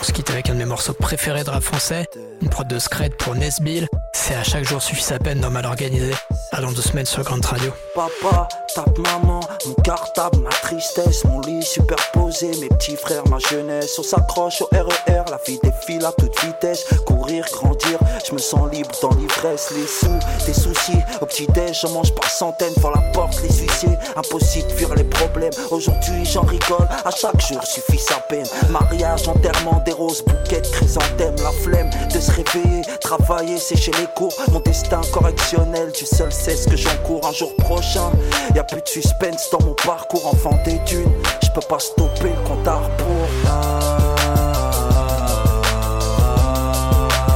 On 0.00 0.04
se 0.04 0.12
quitte 0.12 0.30
avec 0.30 0.48
un 0.48 0.54
de 0.54 0.58
mes 0.58 0.64
morceaux 0.64 0.92
préférés 0.92 1.42
de 1.42 1.50
rap 1.50 1.64
français, 1.64 2.06
une 2.40 2.50
prod 2.50 2.68
de 2.68 2.78
Scred 2.78 3.16
pour 3.16 3.34
Nesbill. 3.34 3.88
C'est 4.24 4.36
à 4.36 4.44
chaque 4.44 4.64
jour 4.64 4.80
suffit 4.80 5.02
sa 5.02 5.18
peine 5.18 5.40
dans 5.40 5.50
Mal 5.50 5.66
Organisé. 5.66 6.14
Dans 6.60 6.70
deux 6.70 6.82
semaines 6.82 7.06
sur 7.06 7.24
Grande 7.24 7.44
Radio. 7.44 7.72
Papa, 7.94 8.46
tape 8.74 8.98
maman, 8.98 9.40
mon 9.66 9.74
cartable, 9.82 10.38
ma 10.38 10.50
tristesse, 10.50 11.24
mon 11.24 11.40
lit 11.40 11.62
superposé, 11.62 12.52
mes 12.60 12.68
petits 12.68 12.94
frères, 12.94 13.26
ma 13.28 13.38
jeunesse. 13.38 13.98
On 13.98 14.02
s'accroche 14.02 14.60
au 14.60 14.68
RER, 14.70 15.24
la 15.30 15.40
vie 15.46 15.58
défile 15.62 16.04
à 16.04 16.12
toute 16.12 16.38
vitesse. 16.44 16.84
Courir, 17.06 17.46
grandir, 17.52 17.98
je 18.28 18.34
me 18.34 18.38
sens 18.38 18.70
libre 18.70 18.90
dans 19.00 19.14
l'ivresse. 19.14 19.72
Les 19.74 19.86
sous, 19.86 20.18
des 20.46 20.52
soucis, 20.52 20.98
au 21.20 21.26
petit-déj, 21.26 21.80
j'en 21.80 21.88
mange 21.88 22.14
par 22.14 22.30
centaines. 22.30 22.74
Devant 22.74 22.90
la 22.90 23.00
porte, 23.12 23.42
les 23.42 23.48
huissiers, 23.48 23.98
impossible 24.14 24.68
de 24.68 24.74
fuir 24.74 24.94
les 24.94 25.04
problèmes. 25.04 25.54
Aujourd'hui, 25.70 26.24
j'en 26.26 26.42
rigole, 26.42 26.86
à 27.04 27.10
chaque 27.10 27.40
jour 27.40 27.64
suffit 27.64 27.98
sa 27.98 28.20
peine. 28.20 28.46
Mariage, 28.70 29.26
enterrement, 29.26 29.82
des 29.86 29.92
roses, 29.92 30.22
bouquets 30.22 30.62
chrysanthèmes. 30.70 31.36
La 31.42 31.50
flemme 31.50 31.90
de 32.14 32.20
se 32.20 32.30
réveiller, 32.30 32.82
travailler, 33.00 33.58
sécher 33.58 33.90
les 33.98 34.06
Mon 34.20 34.60
destin 34.60 35.00
correctionnel, 35.12 35.90
tu 35.92 36.06
seul 36.06 36.32
sais 36.32 36.54
ce 36.54 36.68
que 36.68 36.76
j'encours 36.76 37.26
un 37.26 37.32
jour 37.32 37.54
prochain. 37.56 38.10
Y 38.54 38.58
a 38.58 38.64
plus 38.64 38.80
de 38.80 38.88
suspense 38.88 39.48
dans 39.50 39.60
mon 39.64 39.74
parcours, 39.74 40.26
enfant 40.26 40.56
des 40.64 40.78
dunes. 40.80 41.12
Je 41.42 41.48
peux 41.50 41.66
pas 41.66 41.78
stopper 41.78 42.30
le 42.30 42.48
compte 42.48 42.68
à 42.68 42.74
rebours. 42.74 43.28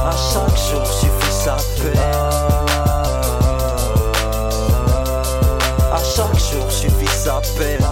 À 0.05 0.11
chaque 0.11 0.57
jour 0.69 0.85
suffit 0.85 1.31
sa 1.31 1.57
peine. 1.81 1.99
À 5.91 5.99
chaque 6.15 6.39
jour 6.39 6.71
suffit 6.71 7.17
sa 7.17 7.41
peine. 7.57 7.86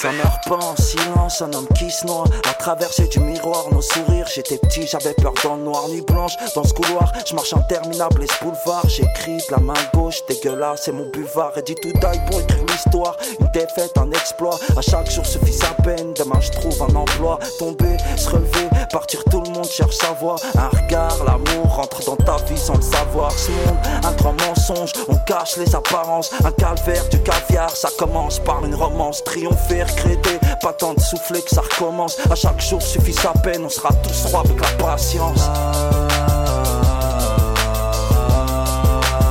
Ça 0.00 0.12
meurt 0.12 0.48
pas 0.48 0.56
en 0.56 0.74
silence, 0.76 1.42
un 1.42 1.52
homme 1.52 1.68
qui 1.76 1.90
se 1.90 2.06
noie. 2.06 2.24
À 2.48 2.54
traverser 2.54 3.06
du 3.08 3.20
miroir, 3.20 3.66
nos 3.70 3.82
sourires. 3.82 4.26
J'étais 4.34 4.56
petit, 4.56 4.86
j'avais 4.86 5.12
peur 5.12 5.34
dans 5.44 5.56
le 5.56 5.62
noir, 5.62 5.90
nuit 5.90 6.00
blanche. 6.00 6.32
Dans 6.54 6.64
ce 6.64 6.72
couloir, 6.72 7.12
je 7.26 7.34
marche 7.34 7.52
interminable, 7.52 8.24
et 8.24 8.26
ce 8.26 8.42
boulevard. 8.42 8.88
J'écris 8.88 9.36
de 9.36 9.50
la 9.50 9.58
main 9.58 9.74
gauche, 9.92 10.24
dégueulasse, 10.26 10.84
c'est 10.84 10.92
mon 10.92 11.04
buvard. 11.10 11.52
Et 11.58 11.62
dit 11.62 11.74
tout 11.74 11.92
taille 12.00 12.18
pour 12.30 12.40
écrire 12.40 12.64
l'histoire. 12.66 13.14
Une 13.40 13.48
défaite, 13.48 13.92
un 13.98 14.10
exploit. 14.12 14.58
À 14.74 14.80
chaque 14.80 15.10
jour 15.10 15.26
suffit 15.26 15.52
sa 15.52 15.74
peine. 15.82 16.14
Demain, 16.14 16.40
je 16.40 16.50
trouve 16.52 16.82
un 16.82 16.96
emploi. 16.96 17.38
Tomber, 17.58 17.98
se 18.16 18.30
relever, 18.30 18.69
partir, 18.90 19.22
tout 19.30 19.40
le 19.40 19.50
monde 19.50 19.66
cherche 19.66 19.96
sa 19.96 20.12
voie. 20.12 20.36
Un 20.56 20.68
regard, 20.68 21.16
l'amour 21.24 21.74
rentre 21.74 22.04
dans 22.04 22.16
ta 22.16 22.36
vie 22.44 22.58
sans 22.58 22.76
le 22.76 22.82
savoir. 22.82 23.30
Ce 23.32 23.50
monde, 23.50 23.78
un 24.04 24.12
grand 24.12 24.34
mensonge, 24.46 24.92
on 25.08 25.16
cache 25.16 25.56
les 25.56 25.74
apparences. 25.74 26.30
Un 26.44 26.52
calvaire, 26.52 27.08
du 27.08 27.20
caviar, 27.22 27.70
ça 27.70 27.88
commence 27.96 28.38
par 28.40 28.64
une 28.64 28.74
romance. 28.74 29.22
Triompher, 29.24 29.84
regretter, 29.84 30.38
pas 30.60 30.72
tant 30.72 30.94
de 30.94 31.00
souffler 31.00 31.40
que 31.42 31.50
ça 31.50 31.62
recommence. 31.62 32.18
À 32.30 32.34
chaque 32.34 32.60
jour 32.60 32.82
suffit 32.82 33.12
sa 33.12 33.32
peine, 33.32 33.64
on 33.64 33.68
sera 33.68 33.90
tous 34.02 34.26
rois 34.26 34.40
avec 34.40 34.60
la 34.60 34.84
patience. 34.84 35.48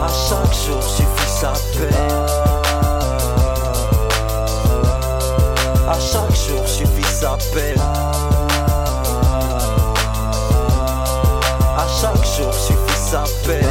À 0.02 0.08
chaque 0.30 0.54
jour 0.66 0.82
suffit 0.82 1.32
sa 1.42 1.54
peine. 1.78 2.40
À 5.88 6.00
chaque 6.00 6.36
jour 6.36 6.68
suffit 6.68 7.14
sa 7.20 7.38
peine. 7.54 8.09
Sa 13.10 13.24
peine. 13.44 13.66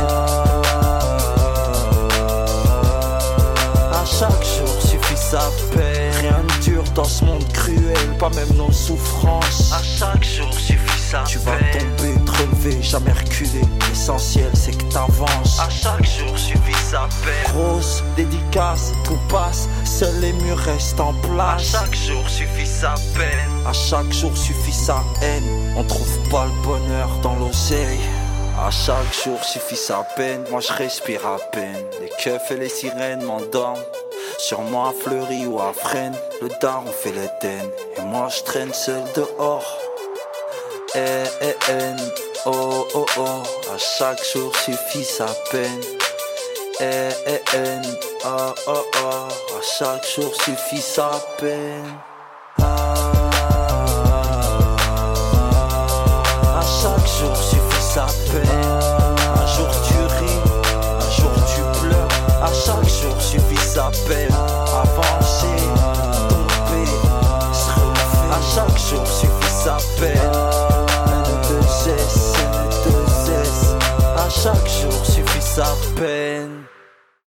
À 3.92 4.04
chaque 4.04 4.44
jour 4.44 4.82
suffit 4.82 5.16
sa 5.16 5.38
peine. 5.72 6.12
Rien 6.20 6.42
ne 6.42 6.62
dure 6.64 6.82
dans 6.96 7.04
ce 7.04 7.24
monde 7.24 7.44
cruel, 7.52 8.16
pas 8.18 8.30
même 8.30 8.52
nos 8.56 8.72
souffrances. 8.72 9.72
À 9.72 9.80
chaque 9.80 10.24
jour 10.24 10.52
suffit 10.52 11.00
sa 11.08 11.22
Tu 11.22 11.38
vas 11.38 11.52
tomber, 11.52 12.14
te 12.26 12.30
relever, 12.32 12.82
jamais 12.82 13.12
reculer. 13.12 13.62
L'essentiel 13.88 14.50
c'est 14.54 14.76
que 14.76 14.92
t'avances. 14.92 15.60
À 15.60 15.70
chaque 15.70 16.04
jour 16.04 16.36
suffit 16.36 16.82
sa 16.90 17.08
peine. 17.22 17.52
Grosse 17.54 18.02
dédicace, 18.16 18.92
tout 19.04 19.18
passe, 19.28 19.68
seuls 19.84 20.18
les 20.20 20.32
murs 20.32 20.58
restent 20.58 20.98
en 20.98 21.12
place. 21.12 21.76
À 21.76 21.78
chaque 21.78 21.94
jour 21.94 22.28
suffit 22.28 22.66
sa 22.66 22.94
peine. 23.14 23.50
À 23.64 23.72
chaque 23.72 24.12
jour 24.12 24.36
suffit 24.36 24.72
sa 24.72 25.04
haine. 25.22 25.44
On 25.76 25.84
trouve 25.84 26.18
pas 26.28 26.46
le 26.46 26.62
bonheur 26.64 27.08
dans 27.22 27.36
l'oseille. 27.36 28.00
À 28.60 28.70
chaque 28.70 29.14
jour 29.24 29.42
suffit 29.44 29.76
sa 29.76 30.02
peine, 30.16 30.44
moi 30.50 30.60
je 30.60 30.72
respire 30.72 31.24
à 31.24 31.38
peine. 31.52 31.84
Les 32.00 32.10
keufs 32.22 32.50
et 32.50 32.56
les 32.56 32.68
sirènes 32.68 33.22
m'endorment. 33.22 33.82
Sur 34.38 34.62
moi 34.62 34.92
fleuri 35.00 35.46
ou 35.46 35.60
à 35.60 35.72
freine, 35.72 36.14
le 36.42 36.48
daron 36.60 36.90
fait 36.90 37.12
l'Éden. 37.12 37.70
Et 37.96 38.02
moi 38.02 38.28
je 38.28 38.42
traîne 38.42 38.74
seul 38.74 39.02
dehors. 39.14 39.78
Eh 40.94 41.24
eh 41.40 41.54
eh, 41.70 41.96
oh 42.46 42.86
oh 42.94 43.06
oh, 43.16 43.72
à 43.72 43.78
chaque 43.78 44.24
jour 44.32 44.54
suffit 44.56 45.04
sa 45.04 45.26
peine. 45.50 45.80
Eh 46.80 47.10
eh 47.26 47.40
eh, 47.54 47.88
oh 48.24 48.54
oh 48.66 48.84
oh, 49.04 49.06
à 49.06 49.62
chaque 49.78 50.06
jour 50.14 50.34
suffit 50.42 50.82
sa 50.82 51.10
peine. 51.38 51.98
rappelle 63.88 64.28
avancer, 64.32 65.62
tomber, 66.28 66.90
se 67.52 67.70
refaire. 67.70 68.32
À 68.32 68.40
chaque 68.54 68.78
jour 68.78 69.06
suffit 69.06 69.54
sa 69.64 69.78
peine. 69.98 70.20
Ne 71.06 71.22
te 71.48 71.66
cesse, 71.66 72.32
ne 72.36 72.90
te 72.90 73.10
cesse. 73.10 73.74
À 74.16 74.28
chaque 74.28 74.68
jour 74.68 75.04
suffit 75.06 75.42
sa 75.42 75.74
peine. 75.96 76.57